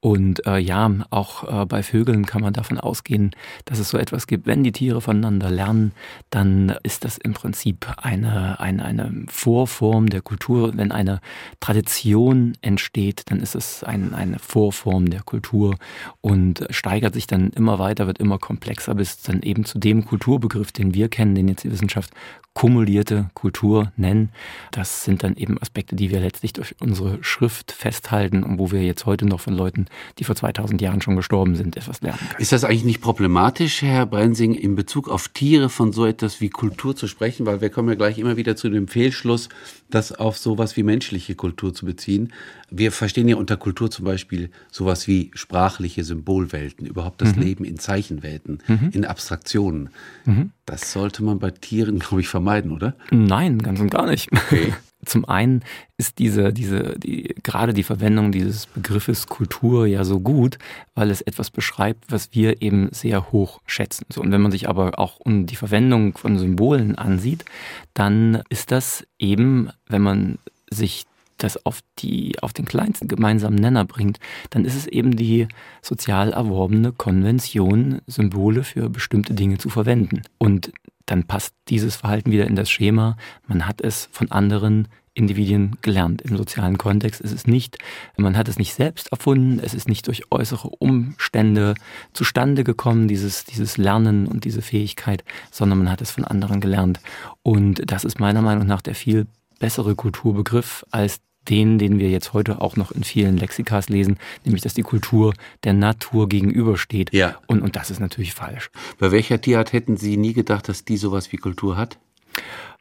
Und 0.01 0.45
äh, 0.47 0.59
ja, 0.59 0.91
auch 1.11 1.63
äh, 1.63 1.67
bei 1.67 1.85
Vögeln 1.85 2.27
kann 2.27 2.43
man 2.43 2.53
davon 2.53 2.81
ausgehen, 2.81 3.31
dass 3.65 3.79
es 3.79 3.91
so 3.91 3.99
etwas 3.99 4.27
gibt. 4.27 4.47
Wenn 4.47 4.65
die 4.65 4.73
Tiere 4.73 5.01
voneinander 5.01 5.51
lernen, 5.51 5.93
dann 6.31 6.75
ist 6.83 7.05
das 7.05 7.17
im 7.17 7.33
Prinzip 7.33 7.87
eine, 7.97 8.59
eine, 8.59 8.85
eine 8.85 9.25
Vorform 9.29 10.09
der 10.09 10.23
Kultur. 10.23 10.73
Wenn 10.77 10.91
eine 10.91 11.21
Tradition 11.61 12.55
entsteht, 12.61 13.23
dann 13.27 13.41
ist 13.41 13.55
es 13.55 13.85
ein, 13.85 14.15
eine 14.15 14.41
Vorform 14.41 15.11
der 15.11 15.23
Kultur 15.23 15.77
und 16.21 16.67
steigert 16.71 17.15
sich 17.15 17.29
dann 17.29 17.51
immer 17.51 17.79
weiter 17.79 18.07
wird 18.09 18.19
immer 18.19 18.39
komplexer, 18.39 18.95
bis 18.97 19.23
dann 19.23 19.43
eben 19.43 19.65
zu 19.65 19.79
dem 19.79 20.05
Kulturbegriff, 20.05 20.73
den 20.73 20.95
wir 20.95 21.09
kennen, 21.09 21.37
den 21.37 21.47
jetzt 21.47 21.63
die 21.63 21.71
Wissenschaft 21.71 22.11
kumulierte 22.55 23.31
Kultur 23.35 23.93
nennen. 23.97 24.31
Das 24.73 25.05
sind 25.05 25.23
dann 25.23 25.37
eben 25.37 25.61
Aspekte, 25.63 25.95
die 25.95 26.11
wir 26.11 26.21
letztlich 26.21 26.53
durch 26.53 26.75
unsere 26.81 27.23
Schrift 27.23 27.71
festhalten 27.71 28.43
und 28.43 28.59
wo 28.59 28.73
wir 28.73 28.83
jetzt 28.83 29.07
heute 29.07 29.25
noch 29.25 29.41
von 29.41 29.55
Leuten, 29.55 29.87
die 30.19 30.25
vor 30.25 30.35
2000 30.35 30.81
Jahren 30.81 31.01
schon 31.01 31.17
gestorben 31.17 31.55
sind, 31.55 31.77
etwas 31.77 32.01
lernen 32.01 32.19
können. 32.19 32.41
Ist 32.41 32.53
das 32.53 32.65
eigentlich 32.65 32.85
nicht 32.85 33.01
problematisch, 33.01 33.83
Herr 33.83 34.05
Brensing, 34.05 34.55
in 34.55 34.75
Bezug 34.75 35.09
auf 35.09 35.29
Tiere 35.29 35.69
von 35.69 35.93
so 35.93 36.05
etwas 36.05 36.41
wie 36.41 36.51
Kultur 36.51 36.97
zu 36.97 37.07
sprechen? 37.07 37.47
Weil 37.47 37.61
wir 37.61 37.71
kommen 37.71 37.89
ja 37.89 37.95
gleich 37.95 38.19
immer 38.19 38.37
wieder 38.37 38.57
zu 38.57 38.69
dem 38.69 38.89
Fehlschluss, 38.89 39.49
das 39.89 40.13
auf 40.13 40.37
sowas 40.37 40.77
wie 40.77 40.83
menschliche 40.83 41.37
Kultur 41.37 41.73
zu 41.73 41.87
beziehen. 41.87 42.33
Wir 42.71 42.93
verstehen 42.93 43.29
ja 43.29 43.37
unter 43.37 43.57
Kultur 43.57 43.91
zum 43.91 44.05
Beispiel 44.05 44.51
sowas 44.71 45.07
wie 45.09 45.31
sprachliche 45.35 46.05
Symbolwelten, 46.05 46.87
überhaupt 46.87 47.21
das 47.21 47.35
mhm. 47.35 47.43
Leben 47.43 47.65
in 47.65 47.79
Zeichenwelten, 47.79 48.59
mhm. 48.67 48.91
in 48.93 49.05
Abstraktionen. 49.05 49.91
Mhm. 50.25 50.51
Das 50.67 50.93
sollte 50.93 51.25
man 51.25 51.41
bei 51.41 51.51
Tieren, 51.51 51.99
glaube 52.01 52.21
ich, 52.21 52.29
vermeiden, 52.29 52.40
oder? 52.71 52.95
Nein, 53.11 53.59
ganz 53.59 53.81
und 53.81 53.91
gar 53.91 54.07
nicht. 54.07 54.31
Okay. 54.33 54.75
Zum 55.05 55.25
einen 55.25 55.63
ist 55.97 56.19
diese, 56.19 56.53
diese, 56.53 56.99
die, 56.99 57.35
gerade 57.43 57.73
die 57.73 57.83
Verwendung 57.83 58.33
dieses 58.33 58.67
Begriffes 58.67 59.29
Kultur 59.29 59.87
ja 59.87 60.05
so 60.05 60.21
gut, 60.21 60.59
weil 60.95 61.11
es 61.11 61.23
etwas 61.23 61.51
beschreibt, 61.51 62.13
was 62.13 62.35
wir 62.35 62.61
eben 62.61 62.91
sehr 62.93 63.33
hoch 63.33 63.61
schätzen. 63.65 64.05
So, 64.13 64.21
und 64.21 64.31
wenn 64.31 64.43
man 64.43 64.53
sich 64.53 64.69
aber 64.69 64.99
auch 64.99 65.19
um 65.19 65.47
die 65.47 65.57
Verwendung 65.57 66.19
von 66.19 66.37
Symbolen 66.37 66.97
ansieht, 66.97 67.47
dann 67.95 68.43
ist 68.51 68.73
das 68.73 69.07
eben, 69.19 69.71
wenn 69.89 70.03
man 70.03 70.39
sich 70.71 71.07
das 71.43 71.65
auf, 71.67 71.81
die, 71.99 72.35
auf 72.41 72.53
den 72.53 72.65
kleinsten 72.65 73.09
gemeinsamen 73.09 73.57
Nenner 73.57 73.85
bringt, 73.85 74.19
dann 74.51 74.65
ist 74.65 74.77
es 74.77 74.87
eben 74.87 75.17
die 75.17 75.49
sozial 75.83 76.33
erworbene 76.33 76.93
Konvention, 76.93 78.01
Symbole 78.07 78.63
für 78.63 78.89
bestimmte 78.89 79.35
Dinge 79.35 79.59
zu 79.59 79.69
verwenden. 79.69 80.23
Und 80.39 80.73
dann 81.07 81.25
passt 81.25 81.55
dieses 81.69 81.97
Verhalten 81.97 82.31
wieder 82.31 82.47
in 82.47 82.57
das 82.57 82.71
Schema. 82.71 83.17
Man 83.47 83.67
hat 83.67 83.81
es 83.81 84.09
von 84.13 84.31
anderen 84.31 84.89
Individuen 85.13 85.77
gelernt. 85.83 86.23
Im 86.23 86.37
sozialen 86.37 86.79
Kontext 86.79 87.21
ist 87.21 87.33
es 87.33 87.47
nicht, 87.47 87.79
man 88.17 88.37
hat 88.37 88.49
es 88.49 88.59
nicht 88.59 88.75
selbst 88.75 89.11
erfunden, 89.11 89.61
es 89.63 89.75
ist 89.75 89.89
nicht 89.89 90.07
durch 90.07 90.31
äußere 90.31 90.69
Umstände 90.69 91.75
zustande 92.13 92.63
gekommen, 92.63 93.09
dieses, 93.09 93.45
dieses 93.45 93.77
Lernen 93.77 94.29
und 94.29 94.45
diese 94.45 94.63
Fähigkeit, 94.63 95.25
sondern 95.51 95.79
man 95.79 95.91
hat 95.91 96.01
es 96.01 96.13
von 96.13 96.25
anderen 96.25 96.61
gelernt. 96.61 97.01
Und 97.43 97.83
das 97.91 98.05
ist 98.05 98.21
meiner 98.21 98.41
Meinung 98.41 98.67
nach 98.67 98.83
der 98.83 98.95
viel 98.95 99.27
bessere 99.59 99.97
Kulturbegriff 99.97 100.87
als 100.91 101.21
den, 101.51 101.79
den 101.79 101.99
wir 101.99 102.11
jetzt 102.11 102.33
heute 102.33 102.61
auch 102.61 102.77
noch 102.77 102.93
in 102.93 103.05
vielen 103.05 103.37
Lexikas 103.37 103.89
lesen, 103.89 104.19
nämlich 104.45 104.63
dass 104.63 104.75
die 104.75 104.83
Kultur 104.83 105.35
der 105.65 105.73
Natur 105.73 106.29
gegenübersteht. 106.29 107.13
Ja. 107.13 107.37
Und, 107.47 107.63
und 107.63 107.77
das 107.77 107.91
ist 107.91 108.01
natürlich 108.01 108.33
falsch. 108.33 108.71
Bei 108.99 109.11
welcher 109.11 109.41
Tierart 109.41 109.73
hätten 109.73 109.97
Sie 109.97 110.17
nie 110.17 110.33
gedacht, 110.33 110.69
dass 110.69 110.85
die 110.85 110.97
sowas 110.97 111.33
wie 111.33 111.37
Kultur 111.37 111.77
hat? 111.77 111.99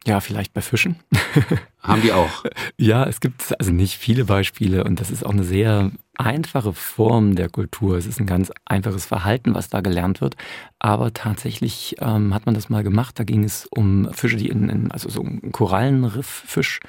Ja, 0.06 0.22
vielleicht 0.22 0.54
bei 0.54 0.62
Fischen. 0.62 0.96
Haben 1.82 2.02
die 2.02 2.14
auch? 2.14 2.46
ja, 2.78 3.06
es 3.06 3.20
gibt 3.20 3.54
also 3.60 3.72
nicht 3.72 3.98
viele 3.98 4.26
Beispiele 4.26 4.84
und 4.84 5.00
das 5.00 5.12
ist 5.12 5.26
auch 5.26 5.32
eine 5.32 5.44
sehr 5.44 5.92
einfache 6.20 6.74
Form 6.74 7.36
der 7.36 7.50
Kultur. 7.50 7.98
Es 7.98 8.06
ist 8.06 8.20
ein 8.20 8.26
ganz 8.26 8.52
einfaches 8.66 9.06
Verhalten, 9.06 9.54
was 9.56 9.70
da 9.70 9.80
gelernt 9.80 10.20
wird. 10.20 10.36
Aber 10.78 11.14
tatsächlich 11.14 11.96
ähm, 12.00 12.34
hat 12.34 12.46
man 12.46 12.56
das 12.56 12.70
mal 12.70 12.84
gemacht. 12.84 13.20
Da 13.20 13.24
ging 13.24 13.44
es 13.46 13.68
um 13.68 14.12
Fische, 14.14 14.36
die 14.36 14.50
in, 14.50 14.70
in 14.70 14.92
also 14.92 15.10
so 15.10 15.22
ein 15.22 15.52
Korallenrifffisch 15.52 16.82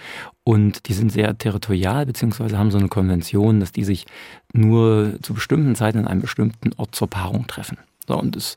und 0.43 0.89
die 0.89 0.95
sind 0.95 1.13
sehr 1.13 1.39
territorial, 1.39 2.07
beziehungsweise 2.07 2.59
haben 2.59 2.73
so 2.73 2.79
eine 2.79 2.89
Konvention, 2.89 3.61
dass 3.61 3.71
die 3.71 3.85
sich 3.85 4.07
nur 4.53 5.15
zu 5.23 5.35
bestimmten 5.35 5.77
Zeiten 5.77 5.99
an 5.99 6.09
einem 6.09 6.23
bestimmten 6.23 6.73
Ort 6.77 6.95
zur 6.95 7.09
Paarung 7.09 7.47
treffen. 7.47 7.79
So, 8.09 8.19
und 8.19 8.35
es 8.35 8.57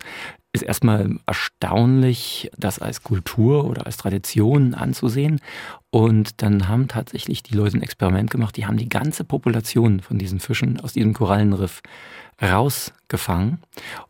ist 0.54 0.62
erstmal 0.62 1.18
erstaunlich, 1.26 2.52
das 2.58 2.80
als 2.80 3.02
Kultur 3.02 3.66
oder 3.66 3.86
als 3.88 3.98
Tradition 3.98 4.76
anzusehen. 4.76 5.42
Und 5.90 6.42
dann 6.44 6.68
haben 6.68 6.88
tatsächlich 6.88 7.44
die 7.44 7.56
Leute 7.56 7.78
ein 7.78 7.84
Experiment 7.84 8.30
gemacht, 8.30 8.56
die 8.56 8.66
haben 8.66 8.78
die 8.78 8.90
ganze 8.90 9.24
Population 9.24 10.00
von 10.00 10.20
diesen 10.20 10.40
Fischen 10.40 10.80
aus 10.80 10.94
diesem 10.94 11.14
Korallenriff 11.14 11.82
rausgefangen 12.42 13.60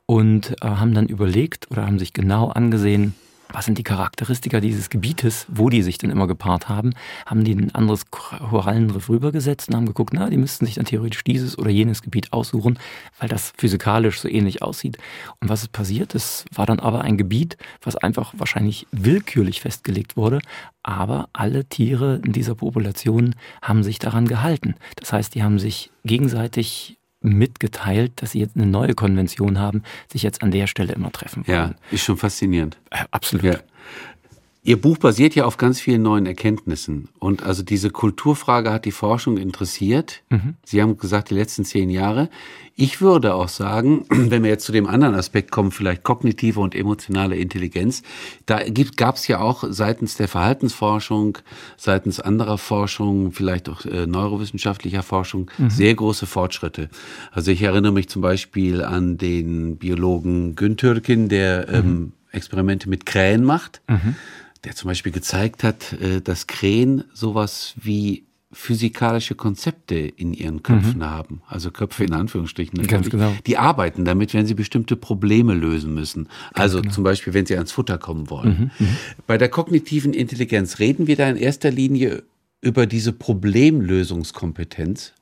und 0.06 0.56
äh, 0.62 0.68
haben 0.68 0.94
dann 0.94 1.08
überlegt 1.08 1.72
oder 1.72 1.86
haben 1.86 2.00
sich 2.00 2.14
genau 2.14 2.50
angesehen, 2.50 3.16
was 3.53 3.65
sind 3.65 3.77
die 3.77 3.83
Charakteristika 3.83 4.60
dieses 4.60 4.89
Gebietes, 4.89 5.45
wo 5.48 5.69
die 5.69 5.83
sich 5.83 5.98
denn 5.98 6.10
immer 6.10 6.27
gepaart 6.27 6.67
haben, 6.67 6.93
haben 7.25 7.43
die 7.43 7.53
ein 7.53 7.74
anderes 7.74 8.10
Korallenriff 8.10 9.10
rübergesetzt 9.10 9.69
und 9.69 9.75
haben 9.75 9.86
geguckt, 9.86 10.13
na, 10.13 10.29
die 10.29 10.38
müssten 10.38 10.65
sich 10.65 10.75
dann 10.75 10.86
theoretisch 10.86 11.24
dieses 11.24 11.57
oder 11.57 11.69
jenes 11.69 12.01
Gebiet 12.01 12.33
aussuchen, 12.33 12.79
weil 13.19 13.29
das 13.29 13.53
physikalisch 13.57 14.19
so 14.19 14.27
ähnlich 14.27 14.62
aussieht. 14.62 14.98
Und 15.39 15.50
was 15.50 15.62
ist 15.62 15.72
passiert? 15.72 16.15
Es 16.15 16.45
war 16.53 16.65
dann 16.65 16.79
aber 16.79 17.01
ein 17.01 17.17
Gebiet, 17.17 17.57
was 17.81 17.95
einfach 17.95 18.33
wahrscheinlich 18.36 18.88
willkürlich 18.91 19.62
festgelegt 19.62 20.17
wurde, 20.17 20.39
aber 20.81 21.29
alle 21.31 21.65
Tiere 21.65 22.19
in 22.25 22.33
dieser 22.33 22.55
Population 22.55 23.36
haben 23.62 23.83
sich 23.83 24.00
daran 24.00 24.27
gehalten. 24.27 24.75
Das 24.95 25.13
heißt, 25.13 25.36
die 25.36 25.43
haben 25.43 25.60
sich 25.60 25.91
gegenseitig 26.03 26.98
mitgeteilt, 27.24 28.13
dass 28.18 28.32
sie 28.32 28.39
jetzt 28.39 28.56
eine 28.56 28.65
neue 28.65 28.94
Konvention 28.94 29.60
haben, 29.60 29.84
sich 30.12 30.24
jetzt 30.24 30.44
an 30.44 30.51
der 30.51 30.68
Stelle 30.68 30.94
immer 30.94 31.12
treffen 31.12 31.48
wollen. 31.48 31.58
Ja, 31.58 31.75
ist 31.92 32.03
schon 32.03 32.18
faszinierend. 32.18 32.77
Äh, 32.89 33.06
absolut. 33.12 33.44
Ja. 33.46 33.60
Ihr 34.65 34.79
Buch 34.79 34.98
basiert 34.98 35.36
ja 35.36 35.43
auf 35.43 35.58
ganz 35.58 35.82
vielen 35.82 36.03
neuen 36.03 36.25
Erkenntnissen. 36.25 37.10
Und 37.20 37.43
also 37.43 37.63
diese 37.63 37.89
Kulturfrage 37.89 38.72
hat 38.72 38.86
die 38.86 38.93
Forschung 38.93 39.38
interessiert. 39.38 40.24
Mhm. 40.29 40.53
Sie 40.63 40.82
haben 40.82 40.98
gesagt, 40.98 41.32
die 41.32 41.36
letzten 41.36 41.65
zehn 41.65 41.89
Jahre. 41.89 42.29
Ich 42.74 43.01
würde 43.01 43.34
auch 43.36 43.50
sagen, 43.50 44.05
wenn 44.10 44.41
wir 44.41 44.50
jetzt 44.50 44.63
zu 44.63 44.72
dem 44.72 44.88
anderen 44.88 45.15
Aspekt 45.15 45.51
kommen, 45.51 45.72
vielleicht 45.72 46.03
kognitive 46.03 46.62
und 46.62 46.75
emotionale 46.75 47.36
Intelligenz, 47.36 48.03
da 48.46 48.62
gab 48.96 49.17
es 49.17 49.27
ja 49.27 49.41
auch 49.41 49.65
seitens 49.67 50.15
der 50.15 50.29
Verhaltensforschung, 50.29 51.39
seitens 51.75 52.22
anderer 52.22 52.58
Forschung, 52.58 53.34
vielleicht 53.34 53.67
auch 53.67 53.84
äh, 53.84 54.08
neurowissenschaftlicher 54.08 55.03
Forschung, 55.03 55.51
mhm. 55.58 55.72
sehr 55.72 55.93
große 55.93 56.25
Fortschritte. 56.25 56.88
Also 57.34 57.51
ich 57.51 57.62
erinnere 57.63 57.91
mich 57.91 58.08
zum 58.08 58.22
Beispiel 58.22 58.82
an 58.82 59.17
den 59.17 59.75
Biologen 59.75 60.55
Güntürkin, 60.55 61.27
der 61.27 61.67
mhm. 61.67 61.75
ähm, 61.75 62.12
Experimente 62.32 62.88
mit 62.88 63.05
Krähen 63.05 63.43
macht. 63.43 63.82
Mhm 63.89 64.15
der 64.63 64.75
zum 64.75 64.88
Beispiel 64.88 65.12
gezeigt 65.12 65.63
hat, 65.63 65.93
äh, 65.93 66.22
dass 66.22 66.48
Krähen 66.48 67.03
sowas 67.13 67.74
wie 67.75 68.24
physikalische 68.53 69.36
Konzepte 69.36 69.96
in 69.96 70.34
ihren 70.34 70.63
Köpfen 70.63 71.00
mhm. 71.00 71.05
haben. 71.05 71.41
Also 71.48 71.72
Köpfe 71.72 72.03
in 72.03 72.13
Anführungsstrichen 72.13 72.77
natürlich. 72.77 72.91
Ganz 72.91 73.10
genau. 73.10 73.34
Die 73.48 73.58
arbeiten 73.58 74.05
damit, 74.05 74.34
wenn 74.34 74.46
sie 74.46 74.53
bestimmte 74.53 74.96
Probleme 74.96 75.55
lösen 75.55 75.93
müssen. 75.93 76.25
Ganz 76.25 76.36
also 76.53 76.82
genau. 76.82 76.93
zum 76.93 77.03
Beispiel, 77.03 77.34
wenn 77.34 77.46
sie 77.46 77.55
ans 77.55 77.72
Futter 77.72 77.98
kommen 77.98 78.29
wollen. 78.29 78.72
Mhm. 78.77 78.86
Mhm. 78.86 78.98
Bei 79.25 79.38
der 79.38 79.50
kognitiven 79.50 80.13
Intelligenz 80.13 80.79
reden 80.79 81.08
wir 81.08 81.15
da 81.15 81.29
in 81.29 81.38
erster 81.38 81.72
Linie 81.72 82.24
über 82.62 82.86
diese 82.86 83.12
Problemlösungskompetenz. 83.12 85.13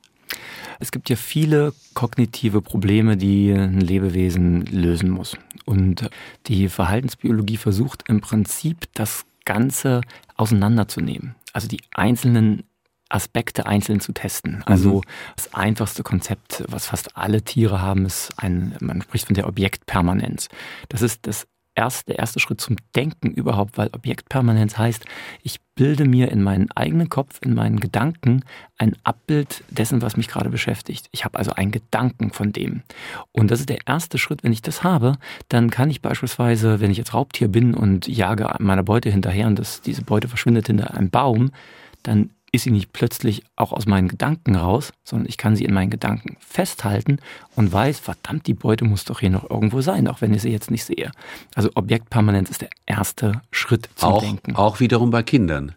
Es 0.79 0.91
gibt 0.91 1.10
ja 1.10 1.15
viele 1.15 1.74
kognitive 1.93 2.62
Probleme, 2.62 3.17
die 3.17 3.51
ein 3.51 3.79
Lebewesen 3.79 4.65
lösen 4.65 5.10
muss. 5.10 5.38
Und 5.65 6.10
die 6.48 6.69
Verhaltensbiologie 6.69 7.57
versucht 7.57 8.03
im 8.07 8.21
Prinzip 8.21 8.88
das 8.93 9.25
Ganze 9.45 10.01
auseinanderzunehmen. 10.36 11.36
Also 11.53 11.67
die 11.67 11.81
einzelnen 11.93 12.63
Aspekte 13.12 13.65
einzeln 13.65 14.00
zu 14.00 14.13
testen. 14.13 14.63
Also 14.65 15.00
mhm. 15.00 15.01
das 15.36 15.53
einfachste 15.53 16.03
Konzept, 16.03 16.63
was 16.67 16.88
fast 16.88 17.17
alle 17.17 17.41
Tiere 17.41 17.81
haben, 17.81 18.05
ist 18.05 18.33
ein, 18.38 18.75
man 18.79 19.01
spricht 19.01 19.27
von 19.27 19.36
der 19.36 19.48
Objektpermanenz. 19.48 20.48
Das 20.89 21.01
ist 21.01 21.27
das 21.27 21.48
erst 21.75 22.08
der 22.08 22.20
erste 22.20 22.40
Schritt 22.40 22.62
zum 22.62 22.75
Denken 22.96 23.32
überhaupt, 23.32 23.78
weil 23.78 23.90
Objektpermanenz 23.94 24.78
heißt, 24.78 25.06
ich 25.42 25.60
bilde 25.75 26.06
mir 26.06 26.32
in 26.32 26.44
meinen 26.44 26.70
eigenen 26.72 27.10
Kopf, 27.10 27.40
in 27.42 27.54
meinen 27.54 27.80
Gedanken 27.80 28.44
ein 28.78 28.96
Abbild 29.04 29.63
dessen, 29.70 30.01
was 30.01 30.18
mich 30.18 30.28
gerade 30.28 30.50
beschäftigt. 30.50 31.08
Ich 31.12 31.24
habe 31.25 31.38
also 31.38 31.51
einen 31.54 31.72
Gedanken 31.72 32.32
von 32.32 32.51
dem. 32.51 32.84
Und 33.32 33.51
das 33.51 33.62
ist 33.62 33.70
der 33.70 33.88
erste 33.88 34.18
Schritt. 34.18 34.44
Wenn 34.44 34.51
ich 34.51 34.62
das 34.62 34.84
habe, 34.84 35.18
dann 35.50 35.70
kann 35.70 35.90
ich 35.90 36.01
beispielsweise, 36.01 36.82
wenn 36.82 36.92
ich 36.92 36.98
jetzt 36.98 37.13
Raubtier 37.13 37.48
bin 37.48 37.74
und 37.74 38.08
jage 38.08 38.54
meiner 38.60 38.84
Beute 38.84 39.10
hinterher 39.10 39.48
und 39.48 39.58
das, 39.58 39.82
diese 39.82 40.04
Beute 40.04 40.28
verschwindet 40.28 40.68
hinter 40.68 40.94
einem 40.94 41.10
Baum, 41.10 41.51
dann 42.04 42.32
ist 42.51 42.63
sie 42.63 42.72
nicht 42.72 42.91
plötzlich 42.91 43.43
auch 43.55 43.72
aus 43.72 43.86
meinen 43.86 44.10
Gedanken 44.10 44.55
raus, 44.55 44.91
sondern 45.03 45.29
ich 45.29 45.38
kann 45.38 45.55
sie 45.55 45.63
in 45.63 45.74
meinen 45.74 45.89
Gedanken 45.89 46.36
festhalten 46.39 47.20
und 47.55 47.72
weiß, 47.72 48.00
verdammt, 48.00 48.48
die 48.48 48.53
Beute 48.53 48.84
muss 48.84 49.05
doch 49.05 49.22
hier 49.22 49.29
noch 49.29 49.50
irgendwo 49.50 49.81
sein, 49.81 50.08
auch 50.08 50.22
wenn 50.22 50.34
ich 50.34 50.41
sie 50.41 50.50
jetzt 50.50 50.70
nicht 50.70 50.84
sehe. 50.84 51.12
Also 51.55 51.70
Objektpermanenz 51.75 52.50
ist 52.50 52.62
der 52.62 52.70
erste 52.86 53.41
Schritt 53.51 53.89
zum 53.96 54.10
auch, 54.10 54.22
Denken. 54.22 54.55
Auch 54.55 54.79
wiederum 54.81 55.12
bei 55.12 55.24
Kindern. 55.24 55.75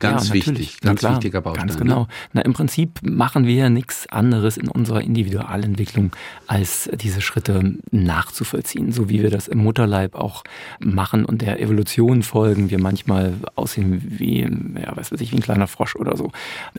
Ganz 0.00 0.28
ja, 0.28 0.34
wichtig, 0.34 0.80
ganz 0.80 1.00
klar, 1.00 1.12
wichtiger 1.14 1.40
Baustein. 1.40 1.68
Ganz 1.68 1.78
genau. 1.78 2.00
Ne? 2.00 2.08
Na, 2.32 2.40
Im 2.42 2.52
Prinzip 2.52 2.98
machen 3.02 3.46
wir 3.46 3.54
ja 3.54 3.68
nichts 3.70 4.08
anderes 4.08 4.56
in 4.56 4.68
unserer 4.68 5.00
Individualentwicklung, 5.00 6.12
als 6.46 6.90
diese 6.94 7.20
Schritte 7.20 7.76
nachzuvollziehen, 7.90 8.92
so 8.92 9.08
wie 9.08 9.22
wir 9.22 9.30
das 9.30 9.48
im 9.48 9.58
Mutterleib 9.58 10.14
auch 10.14 10.44
machen 10.80 11.24
und 11.24 11.42
der 11.42 11.60
Evolution 11.60 12.22
folgen, 12.22 12.70
wir 12.70 12.80
manchmal 12.80 13.34
aussehen 13.54 14.02
wie, 14.04 14.40
ja, 14.40 14.96
was 14.96 15.12
weiß 15.12 15.20
ich, 15.20 15.32
wie 15.32 15.36
ein 15.36 15.42
kleiner 15.42 15.68
Frosch 15.68 15.96
oder 15.96 16.16
so. 16.16 16.32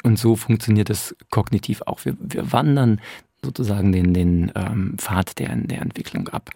Und 0.03 0.19
so 0.19 0.35
funktioniert 0.35 0.89
es 0.89 1.15
kognitiv 1.29 1.81
auch. 1.85 2.03
Wir, 2.03 2.15
wir 2.19 2.51
wandern 2.51 2.99
sozusagen 3.43 3.91
den, 3.91 4.13
den 4.13 4.51
ähm, 4.55 4.95
Pfad 4.97 5.39
der, 5.39 5.55
der 5.55 5.81
Entwicklung 5.81 6.27
ab. 6.29 6.49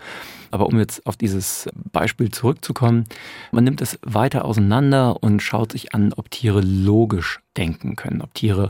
Aber 0.51 0.65
um 0.67 0.77
jetzt 0.79 1.05
auf 1.07 1.15
dieses 1.15 1.69
Beispiel 1.91 2.29
zurückzukommen, 2.29 3.05
man 3.51 3.63
nimmt 3.63 3.81
es 3.81 3.97
weiter 4.01 4.43
auseinander 4.43 5.23
und 5.23 5.41
schaut 5.41 5.71
sich 5.71 5.93
an, 5.95 6.13
ob 6.13 6.29
Tiere 6.29 6.59
logisch 6.59 7.39
denken 7.55 7.95
können, 7.95 8.21
ob 8.21 8.33
Tiere 8.33 8.69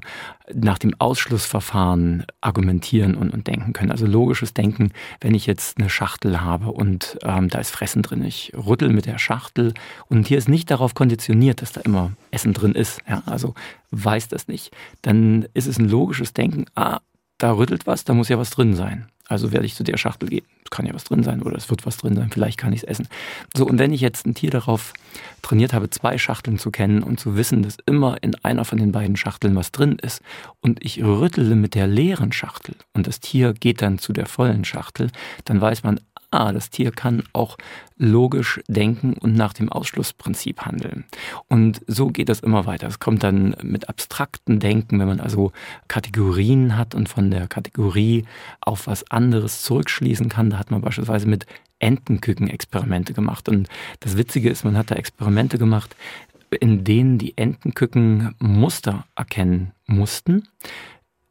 nach 0.53 0.77
dem 0.77 0.94
Ausschlussverfahren 1.00 2.25
argumentieren 2.39 3.15
und, 3.15 3.32
und 3.32 3.48
denken 3.48 3.74
können. 3.74 3.91
Also 3.91 4.06
logisches 4.06 4.53
Denken, 4.53 4.91
wenn 5.22 5.34
ich 5.34 5.48
jetzt 5.48 5.80
eine 5.80 5.89
Schachtel 5.89 6.41
habe 6.41 6.72
und 6.72 7.18
ähm, 7.24 7.50
da 7.50 7.60
ist 7.60 7.72
Fressen 7.72 8.03
drin, 8.03 8.24
ich 8.24 8.51
rüttel 8.56 8.89
mit 8.89 9.06
der 9.06 9.18
Schachtel 9.18 9.74
und 10.08 10.20
ein 10.20 10.24
Tier 10.24 10.38
ist 10.38 10.50
nicht 10.50 10.70
darauf 10.70 10.94
konditioniert, 10.94 11.62
dass 11.62 11.72
da 11.72 11.82
immer 11.82 12.12
Essen 12.30 12.53
drin 12.53 12.74
ist, 12.74 13.01
ja, 13.08 13.24
also 13.25 13.56
weiß 13.91 14.27
das 14.27 14.48
nicht, 14.48 14.72
dann 15.01 15.48
ist 15.53 15.68
es 15.68 15.77
ein 15.80 15.89
logisches 15.89 16.34
Denken, 16.34 16.65
ah, 16.75 17.00
da 17.42 17.52
rüttelt 17.54 17.88
was, 17.88 18.04
da 18.04 18.14
muss 18.14 18.30
ja 18.30 18.38
was 18.38 18.52
drin 18.52 18.76
sein. 18.76 19.08
Also 19.28 19.54
werde 19.54 19.66
ich 19.66 19.76
zu 19.76 19.84
der 19.84 19.98
Schachtel 19.98 20.28
gehen. 20.28 20.46
Es 20.66 20.72
kann 20.72 20.86
ja 20.86 20.94
was 20.94 21.06
drin 21.06 21.24
sein 21.24 21.42
oder 21.42 21.56
es 21.56 21.70
wird 21.70 21.86
was 21.86 21.98
drin 21.98 22.16
sein, 22.16 22.30
vielleicht 22.32 22.58
kann 22.58 22.74
ich 22.74 22.84
es 22.84 22.84
essen. 22.84 23.08
So, 23.56 23.66
und 23.66 23.80
wenn 23.80 23.94
ich 23.94 24.02
jetzt 24.02 24.26
ein 24.26 24.36
Tier 24.36 24.50
darauf 24.50 24.94
trainiert 25.42 25.74
habe, 25.74 25.90
zwei 25.90 26.18
Schachteln 26.18 26.60
zu 26.60 26.70
kennen 26.70 27.02
und 27.02 27.20
zu 27.20 27.38
wissen, 27.38 27.64
dass 27.64 27.78
immer 27.86 28.18
in 28.22 28.36
einer 28.44 28.66
von 28.66 28.78
den 28.78 28.92
beiden 28.92 29.16
Schachteln 29.16 29.56
was 29.56 29.72
drin 29.72 29.98
ist 30.02 30.22
und 30.60 30.84
ich 30.84 31.02
rüttele 31.02 31.56
mit 31.56 31.76
der 31.76 31.88
leeren 31.88 32.34
Schachtel 32.34 32.76
und 32.94 33.08
das 33.08 33.22
Tier 33.22 33.54
geht 33.54 33.82
dann 33.82 34.00
zu 34.00 34.12
der 34.12 34.26
vollen 34.26 34.66
Schachtel, 34.66 35.10
dann 35.46 35.62
weiß 35.62 35.84
man, 35.84 36.02
ah, 36.32 36.52
das 36.52 36.70
Tier 36.70 36.92
kann 36.92 37.24
auch 37.34 37.58
logisch 37.98 38.62
denken 38.68 39.14
und 39.14 39.36
nach 39.36 39.54
dem 39.54 39.70
Ausschlussprinzip 39.70 40.62
handeln. 40.62 41.04
Und 41.48 41.82
so 41.88 42.08
geht 42.08 42.30
das 42.30 42.40
immer 42.40 42.66
weiter. 42.66 42.88
Es 42.88 43.00
kommt 43.00 43.24
dann 43.24 43.56
mit 43.62 43.90
abstrakten 43.90 44.60
Denken, 44.60 45.00
wenn 45.00 45.08
man 45.08 45.20
also 45.20 45.52
Kategorien 45.88 46.78
hat 46.78 46.96
und 46.96 47.10
von 47.10 47.30
der 47.30 47.48
Kategorie 47.48 48.26
auf 48.62 48.88
was 48.88 49.10
anderes 49.12 49.62
zurückschließen 49.62 50.30
kann. 50.30 50.50
Da 50.50 50.58
hat 50.58 50.72
man 50.72 50.82
beispielsweise 50.82 51.28
mit 51.28 51.46
Entenküken-Experimente 51.80 53.14
gemacht. 53.14 53.50
Und 53.50 53.68
das 54.00 54.18
Witzige 54.18 54.50
ist, 54.50 54.64
man 54.64 54.78
hat 54.78 54.90
da 54.90 54.96
Experimente 54.96 55.58
gemacht, 55.58 55.96
in 56.60 56.84
denen 56.84 57.18
die 57.18 57.38
Entenküken 57.38 58.36
Muster 58.40 59.06
erkennen 59.16 59.72
mussten 59.86 60.48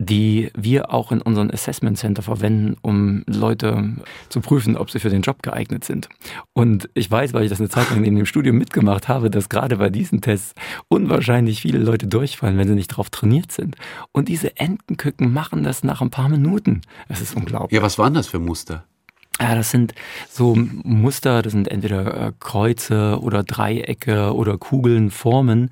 die 0.00 0.50
wir 0.57 0.95
auch 0.95 1.12
in 1.12 1.21
unserem 1.21 1.50
Assessment 1.50 1.99
Center 1.99 2.23
verwenden, 2.23 2.78
um 2.80 3.23
Leute 3.26 3.97
zu 4.30 4.40
prüfen, 4.40 4.78
ob 4.78 4.90
sie 4.90 4.99
für 4.99 5.11
den 5.11 5.21
Job 5.21 5.42
geeignet 5.42 5.85
sind. 5.85 6.09
Und 6.54 6.88
ich 6.95 7.11
weiß, 7.11 7.35
weil 7.35 7.45
ich 7.45 7.50
das 7.50 7.61
eine 7.61 7.69
Zeit 7.69 7.90
lang 7.90 8.02
in 8.04 8.16
dem 8.16 8.25
Studium 8.25 8.57
mitgemacht 8.57 9.09
habe, 9.09 9.28
dass 9.28 9.50
gerade 9.50 9.76
bei 9.76 9.90
diesen 9.90 10.23
Tests 10.23 10.54
unwahrscheinlich 10.88 11.61
viele 11.61 11.78
Leute 11.78 12.07
durchfallen, 12.07 12.57
wenn 12.57 12.66
sie 12.66 12.75
nicht 12.75 12.92
darauf 12.92 13.11
trainiert 13.11 13.52
sind. 13.52 13.76
Und 14.12 14.28
diese 14.28 14.57
Entenküken 14.57 15.35
machen 15.35 15.64
das 15.64 15.85
nach 15.85 16.00
ein 16.00 16.11
paar 16.11 16.30
Minuten. 16.30 16.80
Es 17.09 17.21
ist 17.21 17.37
unglaublich. 17.37 17.76
Ja, 17.76 17.83
was 17.83 17.99
waren 17.99 18.14
das 18.14 18.26
für 18.26 18.38
Muster? 18.38 18.85
Ja, 19.38 19.54
das 19.54 19.71
sind 19.71 19.95
so 20.30 20.54
Muster, 20.54 21.42
das 21.42 21.52
sind 21.52 21.69
entweder 21.69 22.28
äh, 22.28 22.33
Kreuze 22.40 23.19
oder 23.21 23.42
Dreiecke 23.42 24.35
oder 24.35 24.57
Kugeln, 24.57 25.11
Formen. 25.11 25.71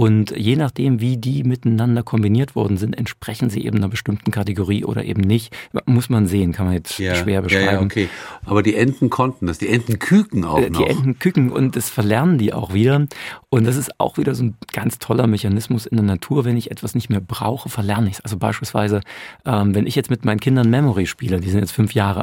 Und 0.00 0.34
je 0.34 0.56
nachdem, 0.56 1.02
wie 1.02 1.18
die 1.18 1.44
miteinander 1.44 2.02
kombiniert 2.02 2.56
worden 2.56 2.78
sind, 2.78 2.96
entsprechen 2.96 3.50
sie 3.50 3.66
eben 3.66 3.76
einer 3.76 3.90
bestimmten 3.90 4.30
Kategorie 4.30 4.82
oder 4.82 5.04
eben 5.04 5.20
nicht. 5.20 5.54
Muss 5.84 6.08
man 6.08 6.26
sehen, 6.26 6.52
kann 6.52 6.64
man 6.64 6.74
jetzt 6.74 6.98
ja, 6.98 7.14
schwer 7.14 7.42
beschreiben. 7.42 7.66
Ja, 7.66 7.72
ja, 7.72 7.82
okay. 7.82 8.08
Aber 8.46 8.62
die 8.62 8.76
Enten 8.76 9.10
konnten 9.10 9.46
das, 9.46 9.58
die 9.58 9.68
Enten 9.68 9.98
küken 9.98 10.46
auch 10.46 10.58
äh, 10.58 10.70
noch. 10.70 10.78
Die 10.82 10.86
Enten 10.86 11.18
küken 11.18 11.52
und 11.52 11.76
das 11.76 11.90
verlernen 11.90 12.38
die 12.38 12.54
auch 12.54 12.72
wieder. 12.72 13.06
Und 13.50 13.66
das 13.66 13.76
ist 13.76 14.00
auch 14.00 14.16
wieder 14.16 14.34
so 14.34 14.44
ein 14.44 14.56
ganz 14.72 14.98
toller 15.00 15.26
Mechanismus 15.26 15.84
in 15.84 15.98
der 15.98 16.06
Natur. 16.06 16.46
Wenn 16.46 16.56
ich 16.56 16.70
etwas 16.70 16.94
nicht 16.94 17.10
mehr 17.10 17.20
brauche, 17.20 17.68
verlerne 17.68 18.08
ich 18.08 18.14
es. 18.14 18.20
Also 18.22 18.38
beispielsweise, 18.38 19.02
ähm, 19.44 19.74
wenn 19.74 19.86
ich 19.86 19.96
jetzt 19.96 20.08
mit 20.08 20.24
meinen 20.24 20.40
Kindern 20.40 20.70
Memory 20.70 21.04
spiele, 21.04 21.40
die 21.40 21.50
sind 21.50 21.60
jetzt 21.60 21.72
fünf 21.72 21.92
Jahre, 21.92 22.22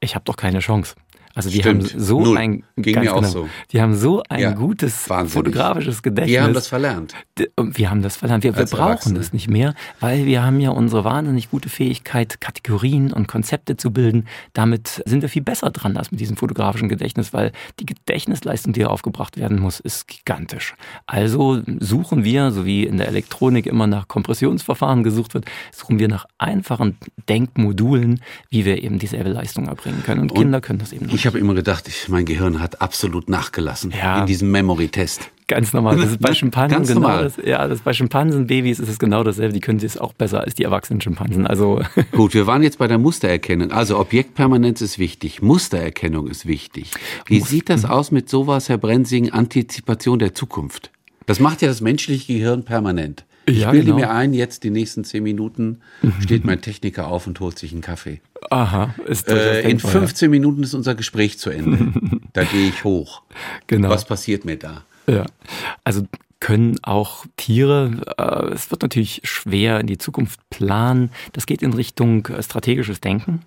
ich 0.00 0.14
habe 0.14 0.24
doch 0.24 0.36
keine 0.36 0.60
Chance. 0.60 0.94
Also 1.38 1.50
die 1.50 1.60
Stimmt. 1.60 1.92
haben 1.94 2.00
so 2.00 2.20
Null. 2.20 2.36
ein 2.36 2.64
Ging 2.76 2.98
mir 2.98 3.12
auch 3.14 3.20
genau, 3.20 3.28
so. 3.28 3.48
Die 3.72 3.80
haben 3.80 3.94
so 3.94 4.22
ein 4.28 4.40
Ja, 4.40 4.50
gutes 4.54 5.08
wahnsinnig. 5.08 5.32
fotografisches 5.32 6.02
Gedächtnis. 6.02 6.34
Die 6.34 6.40
haben 6.40 6.52
das 6.52 6.66
verlernt. 6.66 7.14
Wir 7.56 7.90
haben 7.90 8.02
das 8.02 8.16
verlernt. 8.16 8.42
Wir, 8.42 8.56
wir 8.56 8.64
brauchen 8.64 9.14
das 9.14 9.32
nicht 9.32 9.48
mehr, 9.48 9.74
weil 10.00 10.26
wir 10.26 10.42
haben 10.42 10.58
ja 10.58 10.70
unsere 10.70 11.04
wahnsinnig 11.04 11.48
gute 11.48 11.68
Fähigkeit, 11.68 12.40
Kategorien 12.40 13.12
und 13.12 13.28
Konzepte 13.28 13.76
zu 13.76 13.92
bilden. 13.92 14.26
Damit 14.52 15.00
sind 15.06 15.22
wir 15.22 15.28
viel 15.28 15.42
besser 15.42 15.70
dran 15.70 15.96
als 15.96 16.10
mit 16.10 16.18
diesem 16.18 16.36
fotografischen 16.36 16.88
Gedächtnis, 16.88 17.32
weil 17.32 17.52
die 17.78 17.86
Gedächtnisleistung, 17.86 18.72
die 18.72 18.84
aufgebracht 18.84 19.36
werden 19.36 19.60
muss, 19.60 19.78
ist 19.78 20.08
gigantisch. 20.08 20.74
Also 21.06 21.62
suchen 21.78 22.24
wir, 22.24 22.50
so 22.50 22.66
wie 22.66 22.82
in 22.84 22.96
der 22.96 23.06
Elektronik 23.06 23.66
immer 23.66 23.86
nach 23.86 24.08
Kompressionsverfahren 24.08 25.04
gesucht 25.04 25.34
wird, 25.34 25.44
suchen 25.72 26.00
wir 26.00 26.08
nach 26.08 26.26
einfachen 26.38 26.96
Denkmodulen, 27.28 28.20
wie 28.50 28.64
wir 28.64 28.82
eben 28.82 28.98
dieselbe 28.98 29.30
Leistung 29.30 29.68
erbringen 29.68 30.02
können. 30.02 30.22
Und, 30.22 30.32
Und 30.32 30.38
Kinder 30.38 30.60
können 30.60 30.80
das 30.80 30.92
eben 30.92 31.08
Ich 31.10 31.26
habe 31.28 31.38
immer 31.38 31.54
gedacht, 31.54 31.86
ich, 31.86 32.08
mein 32.08 32.24
Gehirn 32.24 32.60
hat 32.60 32.80
absolut 32.82 33.28
nachgelassen 33.28 33.92
Ja. 33.96 34.20
in 34.20 34.26
diesem 34.26 34.50
Memory-Test. 34.50 35.30
Ganz 35.46 35.72
normal. 35.72 35.96
Das 35.96 36.10
ist 36.10 36.20
bei? 36.20 36.34
Schimpansen 36.34 36.82
genau 36.82 37.00
normal. 37.00 37.24
das. 37.24 37.36
Ja, 37.42 37.66
das 37.68 37.80
bei 37.80 37.92
Schimpansenbabys 37.94 38.80
ist 38.80 38.88
es 38.88 38.98
genau 38.98 39.22
dasselbe. 39.24 39.54
Die 39.54 39.60
können 39.60 39.80
es 39.82 39.96
auch 39.96 40.12
besser 40.12 40.42
als 40.42 40.54
die 40.54 40.64
erwachsenen 40.64 41.00
Schimpansen. 41.00 41.46
Also 41.46 41.80
Gut, 42.12 42.34
wir 42.34 42.46
waren 42.46 42.62
jetzt 42.62 42.76
bei 42.78 42.86
der 42.86 42.98
Mustererkennung. 42.98 43.70
Also 43.72 43.98
Objektpermanenz 43.98 44.82
ist 44.82 44.98
wichtig, 44.98 45.40
Mustererkennung 45.40 46.26
ist 46.26 46.44
wichtig. 46.46 46.90
Wie 47.26 47.40
sieht 47.40 47.70
das 47.70 47.84
aus 47.86 48.10
mit 48.10 48.28
sowas, 48.28 48.68
Herr 48.68 48.76
Brensing, 48.78 49.30
Antizipation 49.30 50.18
der 50.18 50.34
Zukunft? 50.34 50.90
Das 51.24 51.40
macht 51.40 51.62
ja 51.62 51.68
das 51.68 51.80
menschliche 51.80 52.32
Gehirn 52.34 52.64
permanent. 52.64 53.24
Ich 53.48 53.60
Ja, 53.60 53.70
bilde 53.70 53.86
genau. 53.86 53.96
mir 53.98 54.10
ein, 54.10 54.34
jetzt 54.34 54.64
die 54.64 54.70
nächsten 54.70 55.04
zehn 55.04 55.22
Minuten 55.22 55.80
steht 56.20 56.44
mein 56.44 56.60
Techniker 56.60 57.08
auf 57.08 57.26
und 57.26 57.40
holt 57.40 57.58
sich 57.58 57.72
einen 57.72 57.80
Kaffee. 57.80 58.20
aha, 58.50 58.94
ist 59.06 59.28
Äh, 59.28 59.60
in 59.62 59.68
denkbar, 59.68 59.90
15 59.92 60.30
Minuten 60.30 60.62
ist 60.62 60.74
unser 60.74 60.94
Gespräch 60.94 61.38
zu 61.38 61.50
Ende. 61.50 61.92
da 62.32 62.44
gehe 62.44 62.68
ich 62.68 62.84
hoch. 62.84 63.22
Genau. 63.66 63.88
Was 63.88 64.04
passiert 64.04 64.44
mir 64.44 64.56
da? 64.56 64.84
Ja. 65.06 65.24
Also 65.84 66.02
können 66.40 66.78
auch 66.82 67.26
Tiere, 67.36 67.90
äh, 68.16 68.54
es 68.54 68.70
wird 68.70 68.82
natürlich 68.82 69.22
schwer 69.24 69.80
in 69.80 69.88
die 69.88 69.98
Zukunft 69.98 70.38
planen. 70.50 71.10
Das 71.32 71.46
geht 71.46 71.62
in 71.62 71.72
Richtung 71.72 72.26
äh, 72.26 72.40
strategisches 72.42 73.00
Denken. 73.00 73.42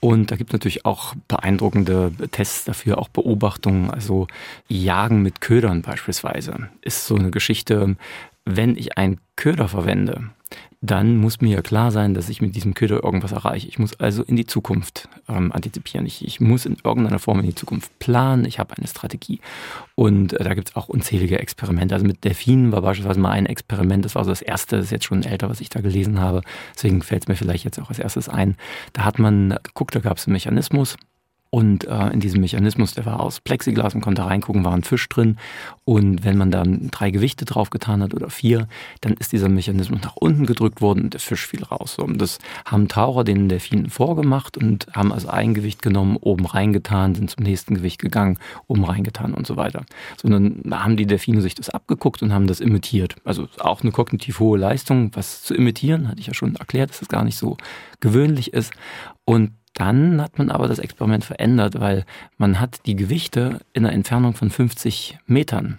Und 0.00 0.32
da 0.32 0.36
gibt 0.36 0.50
es 0.50 0.54
natürlich 0.54 0.84
auch 0.84 1.14
beeindruckende 1.28 2.10
Tests 2.32 2.64
dafür, 2.64 2.98
auch 2.98 3.08
Beobachtungen. 3.08 3.90
Also 3.90 4.26
Jagen 4.66 5.22
mit 5.22 5.40
Ködern 5.40 5.82
beispielsweise 5.82 6.68
ist 6.80 7.06
so 7.06 7.14
eine 7.14 7.30
Geschichte, 7.30 7.94
wenn 8.44 8.76
ich 8.76 8.98
einen 8.98 9.20
Köder 9.36 9.68
verwende, 9.68 10.30
dann 10.84 11.16
muss 11.16 11.40
mir 11.40 11.54
ja 11.54 11.62
klar 11.62 11.92
sein, 11.92 12.12
dass 12.12 12.28
ich 12.28 12.42
mit 12.42 12.56
diesem 12.56 12.74
Köder 12.74 13.04
irgendwas 13.04 13.30
erreiche. 13.30 13.68
Ich 13.68 13.78
muss 13.78 13.98
also 14.00 14.24
in 14.24 14.34
die 14.34 14.46
Zukunft 14.46 15.08
ähm, 15.28 15.52
antizipieren. 15.52 16.06
Ich, 16.06 16.26
ich 16.26 16.40
muss 16.40 16.66
in 16.66 16.76
irgendeiner 16.82 17.20
Form 17.20 17.38
in 17.38 17.46
die 17.46 17.54
Zukunft 17.54 17.96
planen. 18.00 18.44
Ich 18.44 18.58
habe 18.58 18.76
eine 18.76 18.88
Strategie. 18.88 19.40
Und 19.94 20.32
äh, 20.32 20.42
da 20.42 20.54
gibt 20.54 20.70
es 20.70 20.76
auch 20.76 20.88
unzählige 20.88 21.38
Experimente. 21.38 21.94
Also 21.94 22.04
mit 22.04 22.24
Delfinen 22.24 22.72
war 22.72 22.82
beispielsweise 22.82 23.20
mal 23.20 23.30
ein 23.30 23.46
Experiment, 23.46 24.04
das 24.04 24.16
war 24.16 24.24
so 24.24 24.30
das 24.30 24.42
erste, 24.42 24.76
das 24.76 24.86
ist 24.86 24.90
jetzt 24.90 25.04
schon 25.04 25.22
älter, 25.22 25.48
was 25.48 25.60
ich 25.60 25.68
da 25.68 25.80
gelesen 25.80 26.18
habe. 26.18 26.42
Deswegen 26.74 27.00
fällt 27.02 27.22
es 27.22 27.28
mir 27.28 27.36
vielleicht 27.36 27.64
jetzt 27.64 27.78
auch 27.78 27.88
als 27.88 28.00
erstes 28.00 28.28
ein. 28.28 28.56
Da 28.92 29.04
hat 29.04 29.20
man 29.20 29.56
geguckt, 29.62 29.94
da 29.94 30.00
gab 30.00 30.16
es 30.16 30.26
einen 30.26 30.32
Mechanismus. 30.32 30.96
Und 31.54 31.84
äh, 31.86 32.08
in 32.08 32.20
diesem 32.20 32.40
Mechanismus, 32.40 32.94
der 32.94 33.04
war 33.04 33.20
aus 33.20 33.40
Plexiglas, 33.40 33.92
man 33.92 34.00
konnte 34.00 34.24
reingucken, 34.24 34.64
war 34.64 34.72
ein 34.72 34.84
Fisch 34.84 35.06
drin. 35.10 35.36
Und 35.84 36.24
wenn 36.24 36.38
man 36.38 36.50
dann 36.50 36.90
drei 36.90 37.10
Gewichte 37.10 37.44
draufgetan 37.44 38.02
hat 38.02 38.14
oder 38.14 38.30
vier, 38.30 38.68
dann 39.02 39.12
ist 39.12 39.32
dieser 39.32 39.50
Mechanismus 39.50 40.00
nach 40.00 40.16
unten 40.16 40.46
gedrückt 40.46 40.80
worden 40.80 41.02
und 41.04 41.12
der 41.12 41.20
Fisch 41.20 41.46
fiel 41.46 41.62
raus. 41.62 41.96
So, 41.96 42.04
und 42.04 42.16
das 42.16 42.38
haben 42.64 42.88
Taucher 42.88 43.22
den 43.24 43.50
Delfinen 43.50 43.90
vorgemacht 43.90 44.56
und 44.56 44.86
haben 44.94 45.12
also 45.12 45.28
ein 45.28 45.52
Gewicht 45.52 45.82
genommen, 45.82 46.16
oben 46.16 46.46
reingetan, 46.46 47.14
sind 47.14 47.28
zum 47.28 47.44
nächsten 47.44 47.74
Gewicht 47.74 48.00
gegangen, 48.00 48.38
oben 48.66 48.84
reingetan 48.84 49.34
und 49.34 49.46
so 49.46 49.56
weiter. 49.56 49.84
So, 50.16 50.28
und 50.28 50.62
dann 50.64 50.80
haben 50.82 50.96
die 50.96 51.06
Delfine 51.06 51.42
sich 51.42 51.54
das 51.54 51.68
abgeguckt 51.68 52.22
und 52.22 52.32
haben 52.32 52.46
das 52.46 52.60
imitiert. 52.60 53.16
Also 53.24 53.46
auch 53.58 53.82
eine 53.82 53.92
kognitiv 53.92 54.40
hohe 54.40 54.58
Leistung, 54.58 55.10
was 55.14 55.42
zu 55.42 55.54
imitieren, 55.54 56.08
hatte 56.08 56.20
ich 56.20 56.28
ja 56.28 56.34
schon 56.34 56.56
erklärt, 56.56 56.88
dass 56.88 57.00
das 57.00 57.08
gar 57.08 57.24
nicht 57.24 57.36
so 57.36 57.58
gewöhnlich 58.00 58.54
ist. 58.54 58.72
Und 59.26 59.50
dann 59.74 60.20
hat 60.20 60.38
man 60.38 60.50
aber 60.50 60.68
das 60.68 60.78
Experiment 60.78 61.24
verändert, 61.24 61.80
weil 61.80 62.04
man 62.36 62.60
hat 62.60 62.86
die 62.86 62.96
Gewichte 62.96 63.60
in 63.72 63.84
einer 63.84 63.94
Entfernung 63.94 64.34
von 64.34 64.50
50 64.50 65.18
Metern 65.26 65.78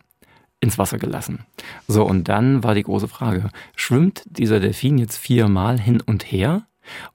ins 0.60 0.78
Wasser 0.78 0.98
gelassen. 0.98 1.46
So, 1.88 2.06
und 2.06 2.30
dann 2.30 2.64
war 2.64 2.74
die 2.74 2.84
große 2.84 3.08
Frage, 3.08 3.50
schwimmt 3.76 4.24
dieser 4.26 4.60
Delfin 4.60 4.98
jetzt 4.98 5.18
viermal 5.18 5.80
hin 5.80 6.02
und 6.02 6.24
her? 6.32 6.64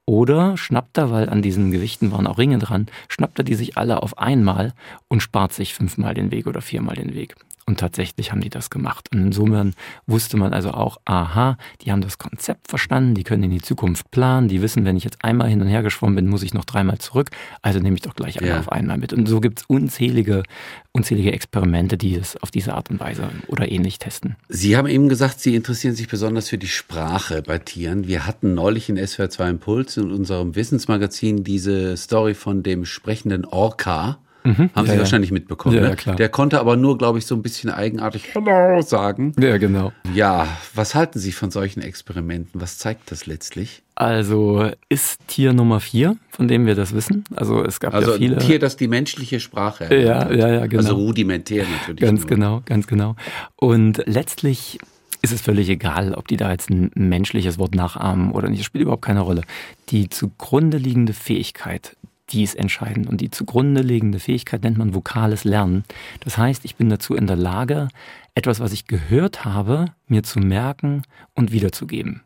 Oder 0.06 0.56
schnappt 0.56 0.96
er, 0.96 1.10
weil 1.10 1.28
an 1.28 1.42
diesen 1.42 1.70
Gewichten 1.70 2.10
waren 2.12 2.26
auch 2.26 2.38
Ringe 2.38 2.58
dran, 2.58 2.86
schnappt 3.08 3.38
er 3.38 3.44
die 3.44 3.54
sich 3.54 3.76
alle 3.76 4.02
auf 4.02 4.18
einmal 4.18 4.72
und 5.08 5.22
spart 5.22 5.52
sich 5.52 5.74
fünfmal 5.74 6.14
den 6.14 6.30
Weg 6.30 6.46
oder 6.46 6.62
viermal 6.62 6.96
den 6.96 7.14
Weg. 7.14 7.36
Und 7.68 7.78
tatsächlich 7.78 8.32
haben 8.32 8.40
die 8.40 8.48
das 8.48 8.70
gemacht. 8.70 9.10
Und 9.12 9.20
insofern 9.20 9.74
wusste 10.06 10.38
man 10.38 10.54
also 10.54 10.70
auch, 10.70 10.96
aha, 11.04 11.58
die 11.82 11.92
haben 11.92 12.00
das 12.00 12.16
Konzept 12.16 12.66
verstanden, 12.66 13.14
die 13.14 13.24
können 13.24 13.42
in 13.42 13.50
die 13.50 13.60
Zukunft 13.60 14.10
planen, 14.10 14.48
die 14.48 14.62
wissen, 14.62 14.86
wenn 14.86 14.96
ich 14.96 15.04
jetzt 15.04 15.22
einmal 15.22 15.50
hin 15.50 15.60
und 15.60 15.68
her 15.68 15.82
geschwommen 15.82 16.16
bin, 16.16 16.28
muss 16.28 16.42
ich 16.42 16.54
noch 16.54 16.64
dreimal 16.64 16.96
zurück. 16.96 17.28
Also 17.60 17.78
nehme 17.78 17.94
ich 17.96 18.00
doch 18.00 18.14
gleich 18.14 18.40
alle 18.40 18.48
ja. 18.48 18.58
auf 18.58 18.72
einmal 18.72 18.96
mit. 18.96 19.12
Und 19.12 19.28
so 19.28 19.40
gibt 19.40 19.58
es 19.58 19.64
unzählige, 19.66 20.44
unzählige 20.92 21.30
Experimente, 21.32 21.98
die 21.98 22.14
es 22.14 22.38
auf 22.38 22.50
diese 22.50 22.72
Art 22.72 22.88
und 22.88 23.00
Weise 23.00 23.28
oder 23.48 23.70
ähnlich 23.70 23.98
testen. 23.98 24.36
Sie 24.48 24.74
haben 24.74 24.88
eben 24.88 25.10
gesagt, 25.10 25.38
Sie 25.38 25.54
interessieren 25.54 25.94
sich 25.94 26.08
besonders 26.08 26.48
für 26.48 26.56
die 26.56 26.68
Sprache 26.68 27.42
bei 27.42 27.58
Tieren. 27.58 28.08
Wir 28.08 28.26
hatten 28.26 28.54
neulich 28.54 28.88
in 28.88 28.96
SWR 28.96 29.28
2 29.28 29.50
Impuls 29.50 29.98
in 29.98 30.10
unserem 30.10 30.56
Wissensmagazin 30.56 31.44
diese 31.44 31.98
Story 31.98 32.32
von 32.32 32.62
dem 32.62 32.86
sprechenden 32.86 33.44
Orca. 33.44 34.20
Mhm. 34.48 34.70
Haben 34.74 34.86
ja, 34.86 34.92
Sie 34.94 34.98
wahrscheinlich 34.98 35.30
mitbekommen. 35.30 35.76
Ja, 35.76 35.82
ne? 35.90 35.96
klar. 35.96 36.16
Der 36.16 36.28
konnte 36.30 36.58
aber 36.58 36.76
nur, 36.76 36.96
glaube 36.96 37.18
ich, 37.18 37.26
so 37.26 37.34
ein 37.34 37.42
bisschen 37.42 37.70
eigenartig 37.70 38.34
Hello 38.34 38.80
sagen. 38.80 39.34
Ja, 39.38 39.58
genau. 39.58 39.92
Ja, 40.14 40.48
was 40.74 40.94
halten 40.94 41.18
Sie 41.18 41.32
von 41.32 41.50
solchen 41.50 41.82
Experimenten? 41.82 42.60
Was 42.60 42.78
zeigt 42.78 43.10
das 43.10 43.26
letztlich? 43.26 43.82
Also 43.94 44.70
ist 44.88 45.26
Tier 45.26 45.52
Nummer 45.52 45.80
vier, 45.80 46.16
von 46.30 46.48
dem 46.48 46.66
wir 46.66 46.74
das 46.74 46.94
wissen. 46.94 47.24
Also 47.34 47.62
es 47.64 47.78
gab 47.78 47.92
also 47.92 48.12
ja 48.12 48.16
viele. 48.16 48.36
Ein 48.36 48.46
Tier, 48.46 48.58
das 48.58 48.76
die 48.76 48.88
menschliche 48.88 49.40
Sprache 49.40 49.94
ja, 49.94 50.32
ja, 50.32 50.48
ja, 50.48 50.66
genau. 50.66 50.82
Also 50.82 50.94
rudimentär 50.94 51.66
natürlich. 51.80 52.00
Ganz 52.00 52.20
nur. 52.20 52.28
genau, 52.28 52.62
ganz 52.64 52.86
genau. 52.86 53.16
Und 53.56 54.02
letztlich 54.06 54.78
ist 55.20 55.32
es 55.32 55.40
völlig 55.40 55.68
egal, 55.68 56.14
ob 56.14 56.28
die 56.28 56.36
da 56.36 56.50
jetzt 56.52 56.70
ein 56.70 56.90
menschliches 56.94 57.58
Wort 57.58 57.74
nachahmen 57.74 58.30
oder 58.30 58.48
nicht. 58.48 58.60
Das 58.60 58.66
spielt 58.66 58.82
überhaupt 58.82 59.04
keine 59.04 59.20
Rolle. 59.20 59.42
Die 59.88 60.08
zugrunde 60.08 60.78
liegende 60.78 61.12
Fähigkeit, 61.12 61.96
die 62.30 62.42
ist 62.42 62.54
entscheidend. 62.54 63.06
Und 63.06 63.20
die 63.20 63.30
zugrunde 63.30 63.82
liegende 63.82 64.20
Fähigkeit 64.20 64.62
nennt 64.62 64.78
man 64.78 64.94
vokales 64.94 65.44
Lernen. 65.44 65.84
Das 66.20 66.38
heißt, 66.38 66.64
ich 66.64 66.76
bin 66.76 66.88
dazu 66.88 67.14
in 67.14 67.26
der 67.26 67.36
Lage, 67.36 67.88
etwas, 68.34 68.60
was 68.60 68.72
ich 68.72 68.86
gehört 68.86 69.44
habe, 69.44 69.86
mir 70.06 70.22
zu 70.22 70.38
merken 70.38 71.02
und 71.34 71.52
wiederzugeben. 71.52 72.22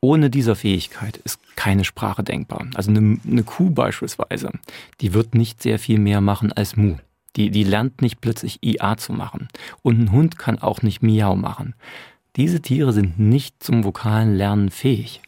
Ohne 0.00 0.30
dieser 0.30 0.56
Fähigkeit 0.56 1.18
ist 1.18 1.38
keine 1.56 1.84
Sprache 1.84 2.22
denkbar. 2.22 2.66
Also 2.74 2.90
eine, 2.90 3.18
eine, 3.26 3.42
Kuh 3.44 3.70
beispielsweise, 3.70 4.50
die 5.00 5.14
wird 5.14 5.34
nicht 5.34 5.62
sehr 5.62 5.78
viel 5.78 5.98
mehr 5.98 6.20
machen 6.20 6.52
als 6.52 6.76
Mu. 6.76 6.96
Die, 7.36 7.50
die 7.50 7.64
lernt 7.64 8.02
nicht 8.02 8.20
plötzlich 8.20 8.58
IA 8.62 8.96
zu 8.96 9.12
machen. 9.12 9.48
Und 9.82 10.00
ein 10.00 10.12
Hund 10.12 10.38
kann 10.38 10.58
auch 10.58 10.82
nicht 10.82 11.02
Miau 11.02 11.36
machen. 11.36 11.74
Diese 12.36 12.60
Tiere 12.60 12.92
sind 12.92 13.18
nicht 13.18 13.62
zum 13.62 13.84
vokalen 13.84 14.34
Lernen 14.34 14.70
fähig 14.70 15.20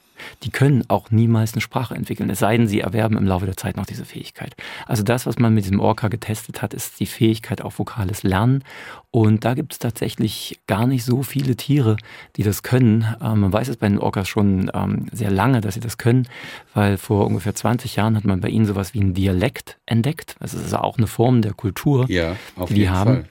die 0.42 0.50
können 0.50 0.84
auch 0.88 1.10
niemals 1.10 1.54
eine 1.54 1.60
Sprache 1.60 1.94
entwickeln, 1.94 2.30
es 2.30 2.38
sei 2.38 2.56
denn, 2.56 2.66
sie 2.66 2.80
erwerben 2.80 3.16
im 3.16 3.26
Laufe 3.26 3.46
der 3.46 3.56
Zeit 3.56 3.76
noch 3.76 3.86
diese 3.86 4.04
Fähigkeit. 4.04 4.54
Also 4.86 5.02
das, 5.02 5.26
was 5.26 5.38
man 5.38 5.54
mit 5.54 5.64
diesem 5.64 5.80
Orca 5.80 6.08
getestet 6.08 6.62
hat, 6.62 6.74
ist 6.74 7.00
die 7.00 7.06
Fähigkeit 7.06 7.62
auf 7.62 7.78
vokales 7.78 8.22
Lernen. 8.22 8.64
Und 9.10 9.44
da 9.44 9.54
gibt 9.54 9.72
es 9.72 9.78
tatsächlich 9.78 10.60
gar 10.66 10.88
nicht 10.88 11.04
so 11.04 11.22
viele 11.22 11.54
Tiere, 11.54 11.96
die 12.36 12.42
das 12.42 12.64
können. 12.64 13.06
Ähm, 13.22 13.40
man 13.40 13.52
weiß 13.52 13.68
es 13.68 13.76
bei 13.76 13.88
den 13.88 13.98
Orcas 13.98 14.28
schon 14.28 14.70
ähm, 14.74 15.06
sehr 15.12 15.30
lange, 15.30 15.60
dass 15.60 15.74
sie 15.74 15.80
das 15.80 15.98
können, 15.98 16.26
weil 16.74 16.98
vor 16.98 17.26
ungefähr 17.26 17.54
20 17.54 17.94
Jahren 17.94 18.16
hat 18.16 18.24
man 18.24 18.40
bei 18.40 18.48
ihnen 18.48 18.66
sowas 18.66 18.92
wie 18.92 19.00
einen 19.00 19.14
Dialekt 19.14 19.78
entdeckt. 19.86 20.34
Das 20.40 20.52
ist 20.52 20.64
also 20.64 20.78
auch 20.78 20.98
eine 20.98 21.06
Form 21.06 21.42
der 21.42 21.52
Kultur, 21.52 22.10
ja, 22.10 22.36
die 22.68 22.74
die 22.74 22.88
haben. 22.88 23.14
Fall. 23.14 23.24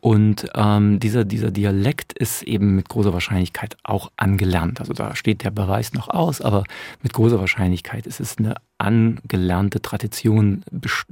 Und 0.00 0.50
ähm, 0.54 1.00
dieser, 1.00 1.24
dieser 1.24 1.50
Dialekt 1.50 2.12
ist 2.12 2.42
eben 2.42 2.76
mit 2.76 2.88
großer 2.88 3.12
Wahrscheinlichkeit 3.12 3.76
auch 3.82 4.10
angelernt. 4.16 4.80
Also 4.80 4.92
da 4.92 5.16
steht 5.16 5.42
der 5.42 5.50
Beweis 5.50 5.94
noch 5.94 6.08
aus, 6.24 6.40
aber 6.40 6.64
mit 7.02 7.12
großer 7.12 7.38
Wahrscheinlichkeit 7.38 8.06
ist 8.06 8.20
es 8.20 8.38
eine 8.38 8.54
angelernte 8.78 9.80
Tradition, 9.80 10.64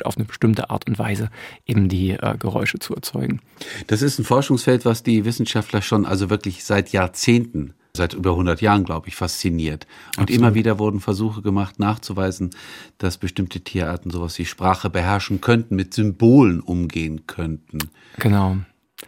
auf 0.05 0.17
eine 0.17 0.27
bestimmte 0.27 0.71
Art 0.71 0.87
und 0.89 0.99
Weise 0.99 1.31
eben 1.67 1.89
die 1.89 2.11
äh, 2.11 2.37
Geräusche 2.39 2.79
zu 2.79 2.95
erzeugen. 2.95 3.41
Das 3.87 4.03
ist 4.03 4.19
ein 4.19 4.25
Forschungsfeld, 4.25 4.85
was 4.85 5.03
die 5.03 5.25
Wissenschaftler 5.25 5.83
schon 5.83 6.07
also 6.07 6.31
wirklich 6.31 6.65
seit 6.65 6.91
Jahrzehnten 6.91 7.75
seit 7.95 8.15
über 8.15 8.31
100 8.31 8.63
Jahren, 8.63 8.85
glaube 8.85 9.09
ich, 9.09 9.17
fasziniert. 9.17 9.87
Und 10.17 10.23
Absolut. 10.23 10.41
immer 10.41 10.55
wieder 10.55 10.79
wurden 10.79 11.01
Versuche 11.01 11.43
gemacht, 11.43 11.79
nachzuweisen, 11.79 12.51
dass 12.99 13.19
bestimmte 13.19 13.61
Tierarten 13.61 14.11
sowas 14.11 14.39
wie 14.39 14.47
Sprache 14.47 14.89
beherrschen 14.89 15.43
könnten, 15.43 15.77
mit 15.77 15.93
Symbolen 15.93 16.61
umgehen 16.61 17.27
könnten. 17.27 17.79
Genau. 18.19 18.57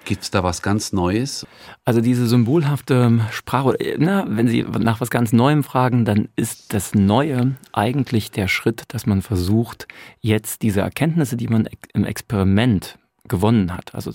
Gibt 0.05 0.23
es 0.23 0.31
da 0.31 0.43
was 0.43 0.61
ganz 0.61 0.93
Neues? 0.93 1.47
Also 1.85 2.01
diese 2.01 2.27
symbolhafte 2.27 3.21
Sprache, 3.31 3.77
na, 3.99 4.27
wenn 4.29 4.49
Sie 4.49 4.63
nach 4.63 5.01
was 5.01 5.11
ganz 5.11 5.33
Neuem 5.33 5.65
fragen, 5.65 6.05
dann 6.05 6.29
ist 6.37 6.75
das 6.75 6.95
Neue 6.95 7.57
eigentlich 7.73 8.31
der 8.31 8.49
Schritt, 8.49 8.85
dass 8.89 9.07
man 9.07 9.23
versucht, 9.23 9.89
jetzt 10.21 10.63
diese 10.63 10.81
Erkenntnisse, 10.81 11.37
die 11.37 11.49
man 11.49 11.69
im 11.95 12.05
Experiment 12.05 12.99
gewonnen 13.29 13.75
hat. 13.75 13.95
Also 13.95 14.13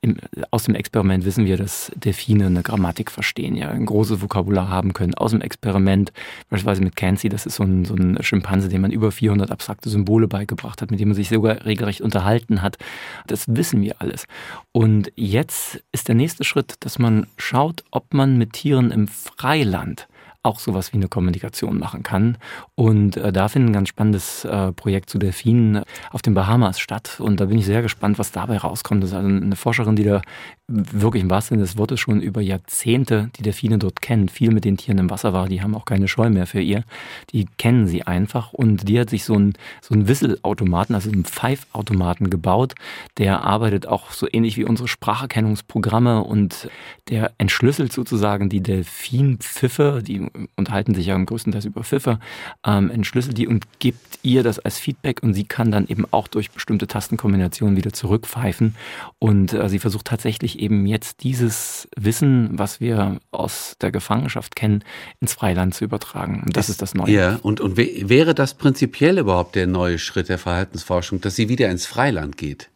im, 0.00 0.16
aus 0.50 0.64
dem 0.64 0.74
Experiment 0.74 1.24
wissen 1.24 1.46
wir, 1.46 1.56
dass 1.56 1.90
Delfine 1.96 2.46
eine 2.46 2.62
Grammatik 2.62 3.10
verstehen, 3.10 3.56
ja, 3.56 3.70
ein 3.70 3.86
großes 3.86 4.22
Vokabular 4.22 4.68
haben 4.68 4.92
können. 4.92 5.14
Aus 5.14 5.32
dem 5.32 5.40
Experiment, 5.40 6.12
beispielsweise 6.48 6.82
mit 6.82 6.94
Kansi, 6.94 7.28
das 7.28 7.46
ist 7.46 7.56
so 7.56 7.64
ein, 7.64 7.84
so 7.84 7.94
ein 7.94 8.22
Schimpanse, 8.22 8.68
dem 8.68 8.82
man 8.82 8.92
über 8.92 9.10
400 9.10 9.50
abstrakte 9.50 9.88
Symbole 9.88 10.28
beigebracht 10.28 10.80
hat, 10.80 10.90
mit 10.90 11.00
dem 11.00 11.08
man 11.08 11.16
sich 11.16 11.28
sogar 11.28 11.64
regelrecht 11.64 12.00
unterhalten 12.00 12.62
hat. 12.62 12.78
Das 13.26 13.46
wissen 13.48 13.82
wir 13.82 14.00
alles. 14.00 14.26
Und 14.72 15.10
jetzt 15.16 15.82
ist 15.90 16.06
der 16.06 16.14
nächste 16.14 16.44
Schritt, 16.44 16.76
dass 16.80 16.98
man 16.98 17.26
schaut, 17.36 17.84
ob 17.90 18.14
man 18.14 18.38
mit 18.38 18.52
Tieren 18.52 18.92
im 18.92 19.08
Freiland 19.08 20.06
auch 20.46 20.58
sowas 20.58 20.92
wie 20.92 20.96
eine 20.96 21.08
Kommunikation 21.08 21.78
machen 21.78 22.02
kann. 22.02 22.38
Und 22.74 23.16
äh, 23.16 23.32
da 23.32 23.48
findet 23.48 23.70
ein 23.70 23.74
ganz 23.74 23.88
spannendes 23.88 24.44
äh, 24.44 24.72
Projekt 24.72 25.10
zu 25.10 25.18
Delfinen 25.18 25.82
auf 26.10 26.22
den 26.22 26.34
Bahamas 26.34 26.78
statt. 26.78 27.20
Und 27.20 27.40
da 27.40 27.46
bin 27.46 27.58
ich 27.58 27.66
sehr 27.66 27.82
gespannt, 27.82 28.18
was 28.18 28.32
dabei 28.32 28.58
rauskommt. 28.58 29.02
Das 29.02 29.10
ist 29.10 29.16
also 29.16 29.28
eine 29.28 29.56
Forscherin, 29.56 29.96
die 29.96 30.04
da 30.04 30.22
wirklich 30.68 31.22
im 31.22 31.30
wahrsten 31.30 31.56
Sinne 31.56 31.66
des 31.66 31.78
Wortes 31.78 32.00
schon 32.00 32.20
über 32.20 32.40
Jahrzehnte 32.40 33.30
die 33.36 33.42
Delfine 33.42 33.78
dort 33.78 34.02
kennt, 34.02 34.32
viel 34.32 34.50
mit 34.50 34.64
den 34.64 34.76
Tieren 34.76 34.98
im 34.98 35.10
Wasser 35.10 35.32
war, 35.32 35.48
die 35.48 35.62
haben 35.62 35.76
auch 35.76 35.84
keine 35.84 36.08
Scheu 36.08 36.28
mehr 36.28 36.46
für 36.46 36.60
ihr. 36.60 36.82
Die 37.30 37.46
kennen 37.56 37.86
sie 37.86 38.02
einfach 38.02 38.52
und 38.52 38.88
die 38.88 38.98
hat 38.98 39.10
sich 39.10 39.24
so 39.24 39.34
einen 39.34 39.54
so 39.80 39.94
Whistle-Automaten, 39.94 40.94
also 40.94 41.10
einen 41.10 41.24
Pfeifautomaten 41.24 42.30
gebaut, 42.30 42.74
der 43.18 43.42
arbeitet 43.44 43.86
auch 43.86 44.10
so 44.10 44.26
ähnlich 44.30 44.56
wie 44.56 44.64
unsere 44.64 44.88
Spracherkennungsprogramme 44.88 46.24
und 46.24 46.68
der 47.10 47.32
entschlüsselt 47.38 47.92
sozusagen 47.92 48.48
die 48.48 48.60
Delfinpfiffe, 48.60 50.02
die 50.04 50.28
unterhalten 50.56 50.94
sich 50.94 51.06
ja 51.06 51.14
im 51.14 51.26
größten 51.26 51.52
Teil 51.52 51.66
über 51.66 51.84
Pfiffe, 51.84 52.18
ähm, 52.66 52.90
entschlüsselt 52.90 53.38
die 53.38 53.46
und 53.46 53.78
gibt 53.78 54.18
ihr 54.22 54.42
das 54.42 54.58
als 54.58 54.78
Feedback 54.78 55.22
und 55.22 55.34
sie 55.34 55.44
kann 55.44 55.70
dann 55.70 55.86
eben 55.88 56.04
auch 56.10 56.28
durch 56.28 56.50
bestimmte 56.50 56.86
Tastenkombinationen 56.86 57.76
wieder 57.76 57.92
zurückpfeifen 57.92 58.74
und 59.18 59.52
äh, 59.52 59.68
sie 59.68 59.78
versucht 59.78 60.06
tatsächlich 60.06 60.58
eben 60.58 60.86
jetzt 60.86 61.22
dieses 61.22 61.88
Wissen, 61.96 62.50
was 62.52 62.80
wir 62.80 63.18
aus 63.30 63.76
der 63.80 63.90
Gefangenschaft 63.90 64.56
kennen, 64.56 64.84
ins 65.20 65.34
Freiland 65.34 65.74
zu 65.74 65.84
übertragen. 65.84 66.42
Und 66.44 66.56
das 66.56 66.68
ist 66.68 66.82
das 66.82 66.94
Neue. 66.94 67.10
Ja, 67.10 67.38
und, 67.42 67.60
und 67.60 67.76
wäre 67.76 68.34
das 68.34 68.54
prinzipiell 68.54 69.18
überhaupt 69.18 69.54
der 69.54 69.66
neue 69.66 69.98
Schritt 69.98 70.28
der 70.28 70.38
Verhaltensforschung, 70.38 71.20
dass 71.20 71.36
sie 71.36 71.48
wieder 71.48 71.70
ins 71.70 71.86
Freiland 71.86 72.36
geht? 72.36 72.70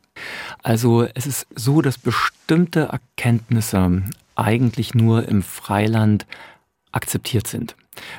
Also 0.62 1.07
es 1.14 1.27
ist 1.27 1.46
so, 1.55 1.81
dass 1.81 1.99
bestimmte 1.99 2.81
Erkenntnisse 2.92 4.03
eigentlich 4.35 4.94
nur 4.94 5.29
im 5.29 5.42
Freiland 5.42 6.27
akzeptiert 6.92 7.46
sind. 7.46 7.76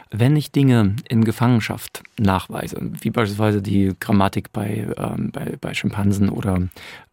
Wenn 0.10 0.36
ich 0.36 0.52
Dinge 0.52 0.96
in 1.08 1.24
Gefangenschaft 1.24 2.04
nachweise, 2.20 2.78
wie 2.82 3.10
beispielsweise 3.10 3.62
die 3.62 3.94
Grammatik 4.00 4.52
bei, 4.52 4.88
ähm, 4.98 5.32
bei, 5.32 5.58
bei 5.60 5.74
Schimpansen 5.74 6.30
oder 6.30 6.62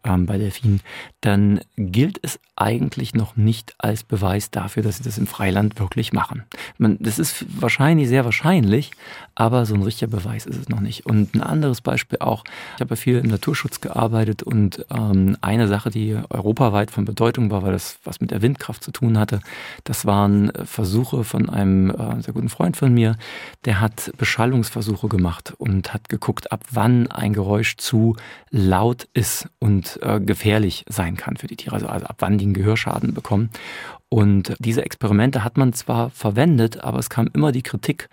ähm, 0.05 0.27
bei 0.27 0.39
Delfinen, 0.39 0.81
dann 1.21 1.61
gilt 1.77 2.19
es 2.23 2.39
eigentlich 2.57 3.15
noch 3.15 3.37
nicht 3.37 3.75
als 3.79 4.03
Beweis 4.03 4.51
dafür, 4.51 4.83
dass 4.83 4.99
sie 4.99 5.03
das 5.05 5.19
im 5.19 5.27
Freiland 5.27 5.79
wirklich 5.79 6.13
machen. 6.13 6.45
Man, 6.77 6.97
das 7.01 7.19
ist 7.19 7.45
wahrscheinlich 7.61 8.09
sehr 8.09 8.25
wahrscheinlich, 8.25 8.93
aber 9.35 9.67
so 9.67 9.75
ein 9.75 9.83
richtiger 9.83 10.11
Beweis 10.11 10.47
ist 10.47 10.59
es 10.59 10.69
noch 10.69 10.81
nicht. 10.81 11.07
Und 11.07 11.35
ein 11.35 11.43
anderes 11.43 11.81
Beispiel 11.81 12.19
auch, 12.21 12.45
ich 12.77 12.81
habe 12.81 12.91
ja 12.91 12.97
viel 12.97 13.19
im 13.19 13.29
Naturschutz 13.29 13.81
gearbeitet 13.81 14.43
und 14.43 14.85
ähm, 14.91 15.37
eine 15.41 15.69
Sache, 15.69 15.91
die 15.91 16.17
europaweit 16.31 16.91
von 16.91 17.05
Bedeutung 17.05 17.51
war, 17.51 17.63
weil 17.63 17.73
das 17.73 17.99
was 18.05 18.21
mit 18.21 18.31
der 18.31 18.43
Windkraft 18.43 18.83
zu 18.83 18.91
tun 18.91 19.19
hatte, 19.19 19.41
das 19.85 20.07
waren 20.07 20.53
Versuche 20.65 21.25
von 21.25 21.49
einem 21.49 21.91
äh, 21.91 22.23
sehr 22.23 22.35
guten 22.35 22.49
Freund 22.49 22.77
von 22.77 22.93
mir, 22.93 23.17
der 23.65 23.81
hat 23.81 24.13
Beschallungsversuche 24.17 25.09
gemacht 25.09 25.55
und 25.59 25.93
hat 25.95 26.09
geguckt, 26.09 26.51
ab 26.51 26.65
wann 26.71 27.11
ein 27.11 27.33
Geräusch 27.33 27.77
zu 27.77 28.17
laut 28.51 29.09
ist 29.13 29.49
und 29.59 29.88
äh, 29.97 30.21
gefährlich 30.21 30.85
sein 30.89 31.17
kann 31.17 31.37
für 31.37 31.47
die 31.47 31.57
Tiere, 31.57 31.75
also, 31.75 31.87
also 31.87 32.07
ab 32.07 32.17
wann 32.21 32.39
die 32.39 32.45
einen 32.45 32.55
Gehörschaden 32.55 33.15
bekommen. 33.15 33.51
Und 34.09 34.55
diese 34.59 34.85
Experimente 34.85 35.45
hat 35.45 35.57
man 35.57 35.73
zwar 35.73 36.11
verwendet, 36.11 36.83
aber 36.83 36.99
es 36.99 37.11
kam 37.11 37.29
immer 37.33 37.53
die 37.53 37.63
Kritik, 37.63 38.09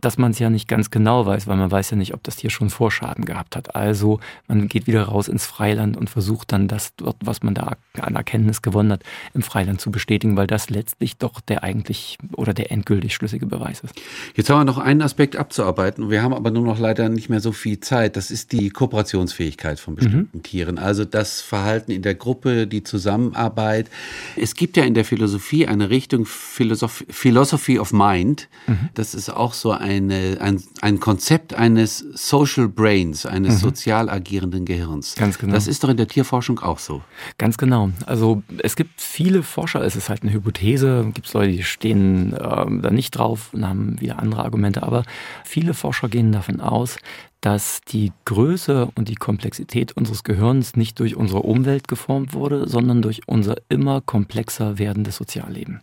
dass 0.00 0.18
man 0.18 0.30
es 0.32 0.38
ja 0.38 0.50
nicht 0.50 0.68
ganz 0.68 0.90
genau 0.90 1.26
weiß, 1.26 1.46
weil 1.46 1.56
man 1.56 1.70
weiß 1.70 1.90
ja 1.90 1.96
nicht, 1.96 2.14
ob 2.14 2.22
das 2.22 2.36
Tier 2.36 2.50
schon 2.50 2.70
Vorschaden 2.70 3.24
gehabt 3.24 3.56
hat. 3.56 3.74
Also 3.74 4.20
man 4.48 4.68
geht 4.68 4.86
wieder 4.86 5.02
raus 5.04 5.28
ins 5.28 5.46
Freiland 5.46 5.96
und 5.96 6.08
versucht 6.08 6.52
dann 6.52 6.68
das 6.68 6.94
dort, 6.96 7.16
was 7.20 7.42
man 7.42 7.54
da 7.54 7.76
an 8.00 8.14
Erkenntnis 8.14 8.62
gewonnen 8.62 8.92
hat, 8.92 9.02
im 9.34 9.42
Freiland 9.42 9.80
zu 9.80 9.90
bestätigen, 9.90 10.36
weil 10.36 10.46
das 10.46 10.70
letztlich 10.70 11.16
doch 11.16 11.40
der 11.40 11.62
eigentlich 11.62 12.18
oder 12.36 12.54
der 12.54 12.72
endgültig 12.72 13.14
schlüssige 13.14 13.46
Beweis 13.46 13.80
ist. 13.80 13.94
Jetzt 14.34 14.48
haben 14.48 14.60
wir 14.60 14.64
noch 14.64 14.78
einen 14.78 15.02
Aspekt 15.02 15.36
abzuarbeiten. 15.36 16.10
Wir 16.10 16.22
haben 16.22 16.34
aber 16.34 16.50
nur 16.50 16.64
noch 16.64 16.78
leider 16.78 17.08
nicht 17.08 17.28
mehr 17.28 17.40
so 17.40 17.52
viel 17.52 17.80
Zeit. 17.80 18.16
Das 18.16 18.30
ist 18.30 18.52
die 18.52 18.70
Kooperationsfähigkeit 18.70 19.80
von 19.80 19.96
bestimmten 19.96 20.38
mhm. 20.38 20.42
Tieren. 20.42 20.78
Also 20.78 21.04
das 21.04 21.40
Verhalten 21.40 21.92
in 21.92 22.02
der 22.02 22.14
Gruppe, 22.14 22.66
die 22.66 22.82
Zusammenarbeit. 22.82 23.88
Es 24.36 24.54
gibt 24.54 24.76
ja 24.76 24.84
in 24.84 24.94
der 24.94 25.04
Philosophie 25.04 25.66
eine 25.66 25.90
Richtung 25.90 26.26
Philosophy 26.26 27.78
of 27.78 27.92
Mind. 27.92 28.48
Mhm. 28.66 28.88
Das 28.94 29.14
ist 29.14 29.28
auch 29.30 29.52
so 29.52 29.72
ein 29.72 29.89
eine, 29.90 30.38
ein, 30.40 30.62
ein 30.80 31.00
Konzept 31.00 31.54
eines 31.54 31.98
Social 31.98 32.68
Brains, 32.68 33.26
eines 33.26 33.54
mhm. 33.54 33.58
sozial 33.58 34.08
agierenden 34.08 34.64
Gehirns. 34.64 35.14
Ganz 35.16 35.38
genau. 35.38 35.52
Das 35.52 35.66
ist 35.66 35.82
doch 35.82 35.88
in 35.88 35.96
der 35.96 36.08
Tierforschung 36.08 36.60
auch 36.60 36.78
so. 36.78 37.02
Ganz 37.38 37.58
genau. 37.58 37.90
Also 38.06 38.42
es 38.62 38.76
gibt 38.76 39.00
viele 39.00 39.42
Forscher, 39.42 39.82
es 39.82 39.96
ist 39.96 40.08
halt 40.08 40.22
eine 40.22 40.32
Hypothese, 40.32 41.10
gibt 41.12 41.26
es 41.26 41.34
Leute, 41.34 41.52
die 41.52 41.62
stehen 41.64 42.32
äh, 42.32 42.36
da 42.38 42.90
nicht 42.90 43.10
drauf 43.12 43.52
und 43.52 43.66
haben 43.66 44.00
wieder 44.00 44.18
andere 44.18 44.44
Argumente, 44.44 44.82
aber 44.82 45.04
viele 45.44 45.74
Forscher 45.74 46.08
gehen 46.08 46.32
davon 46.32 46.60
aus, 46.60 46.96
dass 47.40 47.80
die 47.80 48.12
Größe 48.26 48.90
und 48.94 49.08
die 49.08 49.14
Komplexität 49.14 49.92
unseres 49.92 50.24
Gehirns 50.24 50.76
nicht 50.76 51.00
durch 51.00 51.16
unsere 51.16 51.40
Umwelt 51.40 51.88
geformt 51.88 52.34
wurde, 52.34 52.68
sondern 52.68 53.02
durch 53.02 53.22
unser 53.26 53.56
immer 53.68 54.02
komplexer 54.02 54.78
werdendes 54.78 55.16
Sozialleben. 55.16 55.80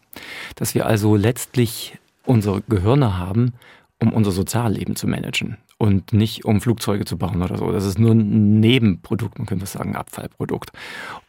Dass 0.56 0.76
wir 0.76 0.86
also 0.86 1.16
letztlich 1.16 1.98
unsere 2.28 2.62
Gehirne 2.62 3.18
haben, 3.18 3.54
um 4.00 4.14
unser 4.14 4.32
Sozialleben 4.32 4.96
zu 4.96 5.08
managen 5.08 5.58
und 5.80 6.14
nicht 6.14 6.46
um 6.46 6.62
Flugzeuge 6.62 7.06
zu 7.06 7.18
bauen 7.18 7.42
oder 7.42 7.58
so. 7.58 7.72
Das 7.72 7.86
ist 7.86 8.00
nur 8.00 8.12
ein 8.12 8.60
Nebenprodukt, 8.60 9.38
man 9.38 9.48
könnte 9.48 9.66
sagen 9.66 9.96
Abfallprodukt. 9.96 10.72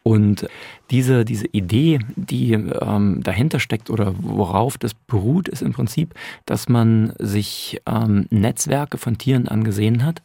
Und 0.03 0.47
diese, 0.91 1.25
diese 1.25 1.47
Idee, 1.47 1.99
die 2.15 2.53
ähm, 2.53 3.21
dahinter 3.23 3.59
steckt 3.59 3.89
oder 3.89 4.13
worauf 4.17 4.77
das 4.77 4.93
beruht, 4.93 5.47
ist 5.47 5.61
im 5.61 5.73
Prinzip, 5.73 6.13
dass 6.45 6.69
man 6.69 7.13
sich 7.19 7.81
ähm, 7.85 8.25
Netzwerke 8.29 8.97
von 8.97 9.17
Tieren 9.17 9.47
angesehen 9.47 10.05
hat 10.05 10.21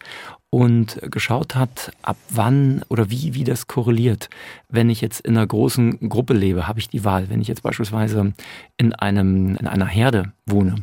und 0.55 1.01
geschaut 1.11 1.57
hat, 1.57 1.90
ab 2.03 2.17
wann 2.31 2.83
oder 2.88 3.11
wie, 3.11 3.35
wie 3.35 3.43
das 3.43 3.67
korreliert. 3.67 4.31
Wenn 4.69 4.88
ich 4.88 5.01
jetzt 5.01 5.19
in 5.27 5.37
einer 5.37 5.49
großen 5.49 6.09
Gruppe 6.09 6.33
lebe, 6.33 6.69
habe 6.69 6.79
ich 6.79 6.88
die 6.88 7.03
Wahl. 7.05 7.29
Wenn 7.29 7.40
ich 7.40 7.49
jetzt 7.49 7.64
beispielsweise 7.64 8.35
in, 8.77 8.93
einem, 8.93 9.57
in 9.57 9.67
einer 9.67 9.88
Herde 9.88 10.33
wohne, 10.47 10.77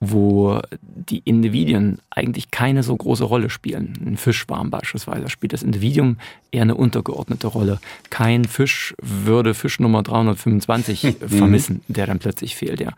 wo 0.00 0.60
die 0.80 1.20
Individuen 1.20 2.00
eigentlich 2.10 2.50
keine 2.50 2.82
so 2.82 2.96
große 2.96 3.22
Rolle 3.22 3.48
spielen, 3.48 3.96
ein 4.04 4.16
Fischschwarm 4.16 4.70
beispielsweise, 4.70 5.30
spielt 5.30 5.52
das 5.52 5.62
Individuum 5.62 6.16
eher 6.50 6.62
eine 6.62 6.74
untergeordnete 6.74 7.46
Rolle. 7.46 7.78
Kein 8.10 8.44
Fisch 8.44 8.92
würde 9.00 9.54
Fisch 9.54 9.78
Nummer 9.78 10.02
325 10.02 11.04
mhm. 11.20 11.28
vermissen, 11.28 11.80
der 11.86 12.06
dann 12.06 12.18
plötzlich 12.18 12.56
fehlt, 12.56 12.80
ja. 12.80 12.90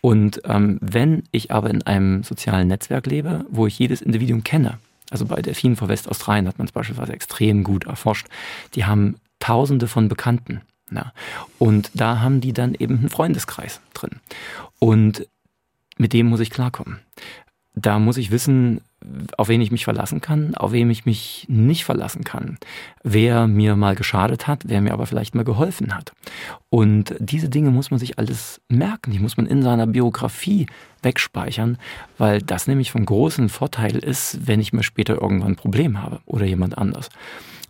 Und 0.00 0.40
ähm, 0.44 0.78
wenn 0.80 1.22
ich 1.30 1.52
aber 1.52 1.70
in 1.70 1.82
einem 1.82 2.24
sozialen 2.24 2.66
Netzwerk 2.66 3.06
lebe, 3.06 3.44
wo 3.48 3.68
ich 3.68 3.78
jedes 3.78 4.02
Individuum 4.02 4.42
kenne, 4.42 4.78
also 5.10 5.26
bei 5.26 5.40
Delfinen 5.40 5.76
vor 5.76 5.88
Westaustralien 5.88 6.48
hat 6.48 6.58
man 6.58 6.66
es 6.66 6.72
beispielsweise 6.72 7.12
extrem 7.12 7.64
gut 7.64 7.84
erforscht. 7.86 8.26
Die 8.74 8.84
haben 8.84 9.16
Tausende 9.40 9.86
von 9.86 10.08
Bekannten. 10.08 10.62
Ja. 10.90 11.12
Und 11.58 11.90
da 11.94 12.20
haben 12.20 12.40
die 12.40 12.52
dann 12.52 12.74
eben 12.74 12.98
einen 12.98 13.10
Freundeskreis 13.10 13.80
drin. 13.94 14.20
Und 14.78 15.26
mit 15.96 16.12
dem 16.12 16.26
muss 16.26 16.40
ich 16.40 16.50
klarkommen. 16.50 17.00
Da 17.80 17.98
muss 17.98 18.16
ich 18.16 18.30
wissen, 18.30 18.80
auf 19.36 19.48
wen 19.48 19.60
ich 19.60 19.70
mich 19.70 19.84
verlassen 19.84 20.20
kann, 20.20 20.54
auf 20.54 20.72
wen 20.72 20.90
ich 20.90 21.06
mich 21.06 21.46
nicht 21.48 21.84
verlassen 21.84 22.24
kann, 22.24 22.58
wer 23.04 23.46
mir 23.46 23.76
mal 23.76 23.94
geschadet 23.94 24.46
hat, 24.46 24.64
wer 24.66 24.80
mir 24.80 24.92
aber 24.92 25.06
vielleicht 25.06 25.34
mal 25.34 25.44
geholfen 25.44 25.94
hat. 25.94 26.12
Und 26.70 27.14
diese 27.20 27.48
Dinge 27.48 27.70
muss 27.70 27.90
man 27.90 28.00
sich 28.00 28.18
alles 28.18 28.60
merken, 28.68 29.12
die 29.12 29.20
muss 29.20 29.36
man 29.36 29.46
in 29.46 29.62
seiner 29.62 29.86
Biografie 29.86 30.66
wegspeichern, 31.02 31.78
weil 32.18 32.42
das 32.42 32.66
nämlich 32.66 32.90
von 32.90 33.06
großem 33.06 33.48
Vorteil 33.48 33.96
ist, 33.96 34.46
wenn 34.46 34.60
ich 34.60 34.72
mal 34.72 34.82
später 34.82 35.20
irgendwann 35.20 35.52
ein 35.52 35.56
Problem 35.56 36.02
habe 36.02 36.20
oder 36.26 36.44
jemand 36.44 36.76
anders. 36.76 37.08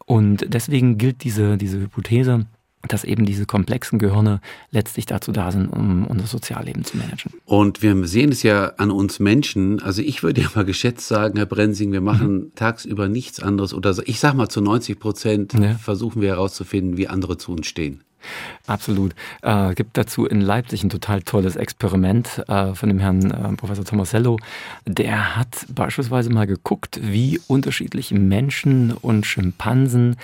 Und 0.07 0.47
deswegen 0.49 0.97
gilt 0.97 1.23
diese, 1.25 1.59
diese 1.59 1.79
Hypothese, 1.79 2.47
dass 2.92 3.05
eben 3.05 3.24
diese 3.24 3.46
komplexen 3.46 3.98
Gehirne 3.98 4.40
letztlich 4.70 5.07
dazu 5.07 5.33
da 5.33 5.53
sind, 5.53 5.68
um 5.68 6.07
unser 6.07 6.27
Sozialleben 6.27 6.85
zu 6.85 6.96
managen. 6.96 7.33
Und 7.44 7.83
wir 7.83 8.07
sehen 8.07 8.33
es 8.33 8.42
ja 8.42 8.72
an 8.79 8.90
uns 8.90 9.18
Menschen. 9.18 9.83
Also 9.83 10.03
ich 10.03 10.22
würde 10.22 10.40
ja 10.42 10.48
mal 10.55 10.64
geschätzt 10.64 11.09
sagen, 11.09 11.37
Herr 11.37 11.46
Brensing, 11.46 11.92
wir 11.92 12.01
machen 12.01 12.35
mhm. 12.35 12.53
tagsüber 12.55 13.09
nichts 13.09 13.40
anderes 13.40 13.74
oder 13.74 13.94
ich 14.07 14.20
sag 14.20 14.35
mal 14.35 14.48
zu 14.48 14.61
90 14.61 14.98
Prozent 14.98 15.55
ja. 15.55 15.74
versuchen 15.74 16.22
wir 16.22 16.31
herauszufinden, 16.31 16.96
wie 16.96 17.09
andere 17.09 17.38
zu 17.38 17.53
uns 17.53 17.66
stehen. 17.66 18.03
Absolut. 18.66 19.14
Äh, 19.42 19.74
gibt 19.74 19.96
dazu 19.96 20.27
in 20.27 20.40
Leipzig 20.40 20.83
ein 20.83 20.90
total 20.90 21.22
tolles 21.22 21.57
Experiment 21.57 22.42
äh, 22.48 22.74
von 22.74 22.88
dem 22.88 22.98
Herrn 22.98 23.31
äh, 23.31 23.57
Professor 23.57 23.85
Tomasello. 23.85 24.38
Der 24.87 25.37
hat 25.37 25.66
beispielsweise 25.74 26.31
mal 26.31 26.46
geguckt, 26.46 27.01
wie 27.03 27.40
unterschiedliche 27.46 28.14
Menschen 28.16 28.92
und 28.92 29.24
Schimpansen 29.24 30.16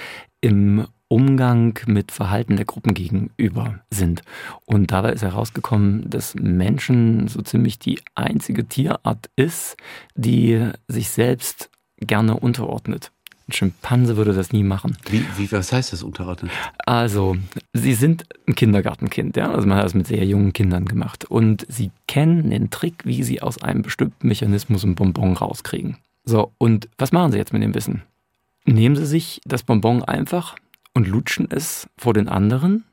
im 0.44 0.86
Umgang 1.08 1.78
mit 1.86 2.12
Verhalten 2.12 2.56
der 2.56 2.66
Gruppen 2.66 2.92
gegenüber 2.92 3.80
sind. 3.90 4.20
Und 4.66 4.90
dabei 4.90 5.14
ist 5.14 5.22
herausgekommen, 5.22 6.10
dass 6.10 6.34
Menschen 6.34 7.28
so 7.28 7.40
ziemlich 7.40 7.78
die 7.78 7.98
einzige 8.14 8.66
Tierart 8.66 9.30
ist, 9.36 9.78
die 10.16 10.68
sich 10.86 11.08
selbst 11.08 11.70
gerne 11.98 12.38
unterordnet. 12.38 13.10
Ein 13.48 13.52
Schimpanse 13.52 14.18
würde 14.18 14.34
das 14.34 14.52
nie 14.52 14.64
machen. 14.64 14.98
Wie, 15.08 15.24
wie 15.38 15.50
was 15.50 15.72
heißt 15.72 15.94
das 15.94 16.02
unterordnen? 16.02 16.50
Also, 16.84 17.36
sie 17.72 17.94
sind 17.94 18.26
ein 18.46 18.54
Kindergartenkind, 18.54 19.36
ja. 19.38 19.50
Also 19.50 19.66
man 19.66 19.78
hat 19.78 19.86
das 19.86 19.94
mit 19.94 20.06
sehr 20.06 20.26
jungen 20.26 20.52
Kindern 20.52 20.84
gemacht. 20.84 21.24
Und 21.24 21.64
sie 21.70 21.90
kennen 22.06 22.50
den 22.50 22.68
Trick, 22.68 23.06
wie 23.06 23.22
sie 23.22 23.40
aus 23.40 23.62
einem 23.62 23.80
bestimmten 23.80 24.28
Mechanismus 24.28 24.84
ein 24.84 24.94
Bonbon 24.94 25.34
rauskriegen. 25.34 25.96
So, 26.24 26.52
und 26.58 26.88
was 26.98 27.12
machen 27.12 27.32
sie 27.32 27.38
jetzt 27.38 27.54
mit 27.54 27.62
dem 27.62 27.74
Wissen? 27.74 28.02
Nehmen 28.66 28.96
sie 28.96 29.06
sich 29.06 29.40
das 29.44 29.62
Bonbon 29.62 30.02
einfach 30.02 30.56
und 30.94 31.06
lutschen 31.06 31.48
es 31.50 31.86
vor 31.98 32.14
den 32.14 32.28
anderen 32.28 32.84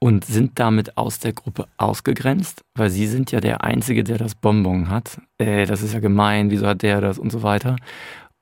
und 0.00 0.24
sind 0.24 0.58
damit 0.58 0.96
aus 0.96 1.18
der 1.18 1.32
Gruppe 1.32 1.66
ausgegrenzt, 1.76 2.64
weil 2.74 2.90
sie 2.90 3.06
sind 3.06 3.32
ja 3.32 3.40
der 3.40 3.62
Einzige, 3.64 4.04
der 4.04 4.18
das 4.18 4.34
Bonbon 4.34 4.88
hat. 4.88 5.20
Äh, 5.38 5.66
das 5.66 5.82
ist 5.82 5.94
ja 5.94 6.00
gemein, 6.00 6.50
wieso 6.50 6.66
hat 6.66 6.82
der 6.82 7.00
das 7.00 7.18
und 7.18 7.30
so 7.30 7.42
weiter. 7.42 7.76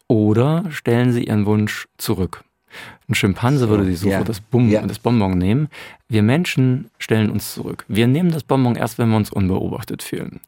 Oder 0.09 0.71
stellen 0.71 1.13
sie 1.13 1.25
ihren 1.25 1.47
Wunsch 1.47 1.87
zurück. 1.99 2.45
Ein 3.09 3.15
Schimpanse 3.15 3.61
so, 3.61 3.69
würde 3.71 3.85
sich 3.85 4.01
sofort 4.01 4.21
ja, 4.21 4.25
das, 4.25 4.41
Bum 4.41 4.69
ja. 4.69 4.87
das 4.87 4.99
Bonbon 4.99 5.39
nehmen. 5.39 5.69
Wir 6.11 6.23
Menschen 6.23 6.91
stellen 6.99 7.31
uns 7.31 7.55
zurück. 7.55 7.85
Wir 7.89 8.07
nehmen 8.07 8.31
das 8.31 8.43
Bonbon 8.43 8.77
erst, 8.77 8.99
wenn 8.99 9.11
wir 9.11 9.17
uns 9.17 9.31
unbeobachtet 9.31 10.03
fühlen. 10.03 10.41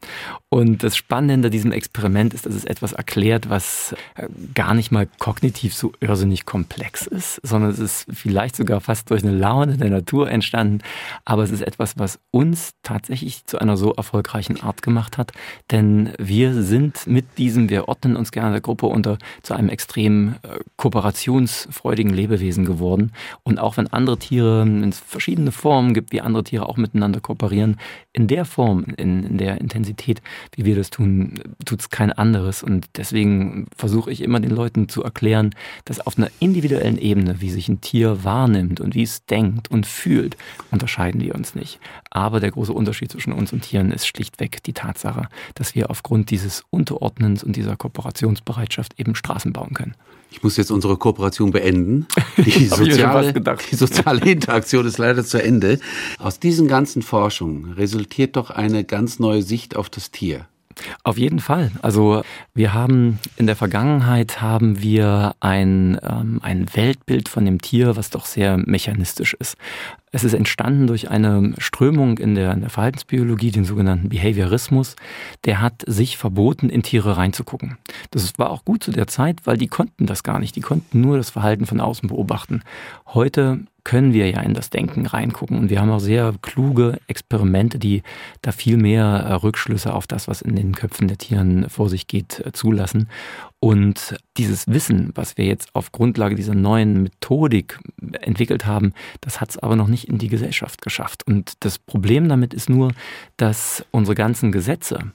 Und 0.49 0.83
das 0.83 0.97
Spannende 0.97 1.33
hinter 1.33 1.51
diesem 1.51 1.71
Experiment 1.71 2.33
ist, 2.33 2.47
dass 2.47 2.55
es 2.55 2.65
etwas 2.65 2.93
erklärt, 2.93 3.51
was 3.51 3.95
äh, 4.15 4.29
gar 4.55 4.75
nicht 4.75 4.91
mal 4.91 5.07
kognitiv 5.19 5.75
so 5.75 5.93
irrsinnig 6.01 6.47
komplex 6.47 7.07
ist, 7.07 7.41
sondern 7.43 7.71
es 7.71 7.79
ist 7.79 8.07
vielleicht 8.13 8.57
sogar 8.57 8.81
fast 8.81 9.11
durch 9.11 9.23
eine 9.23 9.37
Laune 9.37 9.77
der 9.77 9.91
Natur 9.91 10.31
entstanden. 10.31 10.81
Aber 11.25 11.43
es 11.43 11.51
ist 11.51 11.63
etwas, 11.63 11.99
was 11.99 12.19
uns 12.31 12.73
tatsächlich 12.83 13.45
zu 13.47 13.59
einer 13.59 13.77
so 13.77 13.93
erfolgreichen 13.93 14.61
Art 14.63 14.83
gemacht 14.83 15.19
hat. 15.19 15.33
Denn 15.71 16.13
wir 16.19 16.63
sind 16.63 17.07
mit 17.07 17.39
diesem, 17.39 17.69
wir 17.71 17.89
ordnen 17.89 18.17
uns 18.17 18.33
gerne 18.33 18.53
der 18.53 18.61
Gruppe 18.61 18.87
unter, 18.87 19.19
zu 19.43 19.55
einem 19.55 19.69
extrem 19.69 20.37
äh, 20.43 20.59
kooperationsfreudigen 20.77 22.13
Lebewesen 22.13 22.50
geworden. 22.65 23.13
Und 23.43 23.59
auch 23.59 23.77
wenn 23.77 23.89
andere 23.89 24.19
Tiere 24.19 24.63
in 24.63 24.93
verschiedene 24.93 25.51
eine 25.51 25.53
Form 25.53 25.95
gibt, 25.95 26.13
wie 26.13 26.21
andere 26.21 26.45
Tiere 26.45 26.69
auch 26.69 26.77
miteinander 26.77 27.21
kooperieren, 27.21 27.77
in 28.13 28.29
der 28.29 28.45
Form, 28.45 28.87
in, 28.97 29.25
in 29.25 29.39
der 29.39 29.61
Intensität, 29.61 30.23
wie 30.55 30.65
wir 30.65 30.77
das 30.77 30.91
tun, 30.91 31.41
tut 31.65 31.81
es 31.81 31.91
kein 31.91 32.13
anderes. 32.13 32.63
Und 32.63 32.87
deswegen 32.97 33.67
versuche 33.77 34.11
ich 34.13 34.23
immer 34.23 34.41
den 34.41 34.51
Leuten 34.51 34.89
zu 34.89 35.03
erklären, 35.03 35.51
dass 35.85 36.01
auf 36.07 36.17
einer 36.17 36.31
individuellen 36.39 36.99
Ebene, 36.99 37.41
wie 37.41 37.51
sich 37.51 37.69
ein 37.69 37.81
Tier 37.81 38.25
wahrnimmt 38.25 38.81
und 38.81 38.95
wie 38.95 39.03
es 39.03 39.25
denkt 39.27 39.71
und 39.71 39.87
fühlt, 39.87 40.37
unterscheiden 40.71 41.21
wir 41.21 41.35
uns 41.35 41.55
nicht. 41.55 41.81
Aber 42.11 42.41
der 42.41 42.53
große 42.53 42.73
Unterschied 42.73 43.11
zwischen 43.11 43.33
uns 43.33 43.53
und 43.53 43.63
Tieren 43.63 43.91
ist 43.91 44.07
schlichtweg 44.07 44.63
die 44.63 44.73
Tatsache, 44.73 45.29
dass 45.55 45.75
wir 45.75 45.91
aufgrund 45.91 46.31
dieses 46.31 46.65
Unterordnens 46.71 47.43
und 47.43 47.57
dieser 47.57 47.77
Kooperationsbereitschaft 47.77 48.99
eben 48.99 49.15
Straßen 49.15 49.53
bauen 49.53 49.75
können. 49.75 49.95
Ich 50.31 50.43
muss 50.43 50.57
jetzt 50.57 50.71
unsere 50.71 50.97
Kooperation 50.97 51.51
beenden. 51.51 52.07
Die 52.37 52.67
soziale, 52.67 53.33
die 53.33 53.77
soziale 53.77 54.21
Interaktion 54.31 54.87
ist 54.87 54.99
leider 54.99 55.25
zu 55.25 55.43
Ende. 55.43 55.81
Aus 56.19 56.39
diesen 56.39 56.69
ganzen 56.69 57.03
Forschungen 57.03 57.73
resultiert 57.73 58.37
doch 58.37 58.51
eine 58.51 58.85
ganz 58.85 59.19
neue 59.19 59.43
Sicht 59.43 59.77
auf 59.77 59.91
das 59.91 60.11
Tier. 60.11 60.47
Auf 61.03 61.19
jeden 61.19 61.41
Fall. 61.41 61.73
Also 61.83 62.23
wir 62.55 62.73
haben 62.73 63.19
in 63.37 63.47
der 63.47 63.57
Vergangenheit 63.57 64.41
haben 64.41 64.81
wir 64.81 65.35
ein, 65.41 65.99
ähm, 66.03 66.41
ein 66.43 66.67
Weltbild 66.75 67.29
von 67.29 67.45
dem 67.45 67.61
Tier, 67.61 67.97
was 67.97 68.11
doch 68.11 68.25
sehr 68.25 68.57
mechanistisch 68.57 69.35
ist. 69.39 69.57
Es 70.13 70.25
ist 70.25 70.35
entstanden 70.35 70.89
durch 70.89 71.09
eine 71.09 71.55
Strömung 71.59 72.19
in 72.19 72.35
der, 72.35 72.53
in 72.53 72.63
der 72.63 72.71
Verhaltensbiologie, 72.71 73.53
den 73.53 73.65
sogenannten 73.65 74.09
Behaviorismus. 74.09 74.97
Der 75.45 75.61
hat 75.61 75.85
sich 75.87 76.17
verboten, 76.17 76.69
in 76.69 76.83
Tiere 76.83 77.17
reinzugucken. 77.17 77.79
Das 78.11 78.37
war 78.37 78.51
auch 78.51 78.65
gut 78.65 78.83
zu 78.83 78.91
der 78.91 79.07
Zeit, 79.07 79.41
weil 79.45 79.57
die 79.57 79.69
konnten 79.69 80.07
das 80.07 80.25
gar 80.25 80.41
nicht. 80.41 80.57
Die 80.57 80.63
konnten 80.63 81.01
nur 81.01 81.17
das 81.17 81.31
Verhalten 81.31 81.65
von 81.65 81.81
außen 81.81 82.09
beobachten. 82.09 82.63
Heute 83.07 83.61
können 83.85 84.13
wir 84.13 84.31
ja 84.31 84.41
in 84.41 84.55
das 84.55 84.71
Denken 84.71 85.07
reingucken. 85.07 85.59
Und 85.59 85.71
wir 85.71 85.81
haben 85.81 85.91
auch 85.91 86.01
sehr 86.01 86.35
kluge 86.43 86.99
Experimente, 87.07 87.79
die 87.79 88.03
da 88.43 88.53
viel 88.53 88.77
mehr 88.77 89.05
äh, 89.05 89.33
Rückschlüsse 89.35 89.95
auf 89.95 90.07
das, 90.07 90.29
was 90.29 90.43
in 90.43 90.57
den 90.57 90.75
Köpfen 90.75 91.09
der 91.09 91.19
Tieren 91.19 91.69
vor 91.69 91.89
sich 91.89 92.07
geht, 92.07 92.41
äh, 92.41 92.53
zulassen. 92.53 93.09
Und 93.59 94.17
dieses 94.37 94.69
Wissen, 94.69 95.11
was 95.15 95.37
wir 95.37 95.45
jetzt 95.45 95.75
auf 95.75 95.93
Grundlage 95.93 96.35
dieser 96.35 96.55
neuen 96.55 97.03
Methodik 97.03 97.79
entwickelt 98.23 98.65
haben, 98.65 98.93
das 99.21 99.41
hat 99.41 99.51
es 99.51 99.59
aber 99.59 99.77
noch 99.77 99.89
nicht 99.89 100.00
in 100.09 100.19
die 100.19 100.29
Gesellschaft 100.29 100.83
geschafft. 100.83 101.27
Und 101.27 101.53
das 101.61 101.79
Problem 101.79 102.29
damit 102.29 102.55
ist 102.55 102.69
nur, 102.69 102.93
dass 103.37 103.85
unsere 103.91 104.15
ganzen 104.15 104.53
Gesetze 104.53 105.13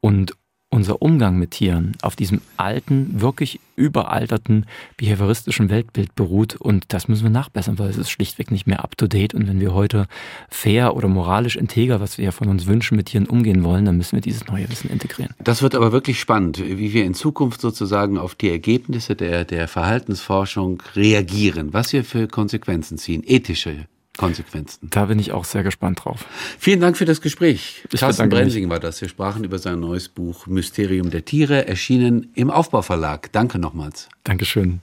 und 0.00 0.34
unser 0.70 1.00
Umgang 1.00 1.38
mit 1.38 1.52
Tieren 1.52 1.96
auf 2.02 2.14
diesem 2.14 2.42
alten, 2.56 3.20
wirklich 3.22 3.58
überalterten 3.76 4.66
behavioristischen 4.96 5.70
Weltbild 5.70 6.14
beruht 6.14 6.56
und 6.56 6.92
das 6.92 7.08
müssen 7.08 7.22
wir 7.22 7.30
nachbessern, 7.30 7.78
weil 7.78 7.88
es 7.88 7.96
ist 7.96 8.10
schlichtweg 8.10 8.50
nicht 8.50 8.66
mehr 8.66 8.84
up-to-date 8.84 9.34
und 9.34 9.48
wenn 9.48 9.60
wir 9.60 9.72
heute 9.72 10.06
fair 10.50 10.94
oder 10.94 11.08
moralisch 11.08 11.56
integer, 11.56 12.00
was 12.00 12.18
wir 12.18 12.26
ja 12.26 12.32
von 12.32 12.48
uns 12.48 12.66
wünschen, 12.66 12.96
mit 12.96 13.06
Tieren 13.06 13.26
umgehen 13.26 13.64
wollen, 13.64 13.86
dann 13.86 13.96
müssen 13.96 14.16
wir 14.16 14.20
dieses 14.20 14.46
neue 14.46 14.68
Wissen 14.68 14.90
integrieren. 14.90 15.34
Das 15.42 15.62
wird 15.62 15.74
aber 15.74 15.92
wirklich 15.92 16.20
spannend, 16.20 16.58
wie 16.58 16.92
wir 16.92 17.04
in 17.04 17.14
Zukunft 17.14 17.60
sozusagen 17.60 18.18
auf 18.18 18.34
die 18.34 18.50
Ergebnisse 18.50 19.16
der, 19.16 19.44
der 19.44 19.68
Verhaltensforschung 19.68 20.82
reagieren, 20.94 21.72
was 21.72 21.92
wir 21.94 22.04
für 22.04 22.28
Konsequenzen 22.28 22.98
ziehen, 22.98 23.22
ethische 23.24 23.86
Konsequenzen. 24.18 24.88
Da 24.90 25.06
bin 25.06 25.18
ich 25.18 25.32
auch 25.32 25.46
sehr 25.46 25.62
gespannt 25.62 26.04
drauf. 26.04 26.26
Vielen 26.58 26.80
Dank 26.80 26.96
für 26.96 27.06
das 27.06 27.22
Gespräch. 27.22 27.84
Ich 27.90 28.00
Carsten 28.00 28.28
Brensing 28.28 28.68
war 28.68 28.80
das. 28.80 29.00
Wir 29.00 29.08
sprachen 29.08 29.44
über 29.44 29.58
sein 29.58 29.80
neues 29.80 30.08
Buch 30.08 30.46
Mysterium 30.46 31.10
der 31.10 31.24
Tiere, 31.24 31.66
erschienen 31.66 32.30
im 32.34 32.50
Aufbauverlag. 32.50 33.32
Danke 33.32 33.58
nochmals. 33.58 34.08
Dankeschön. 34.24 34.80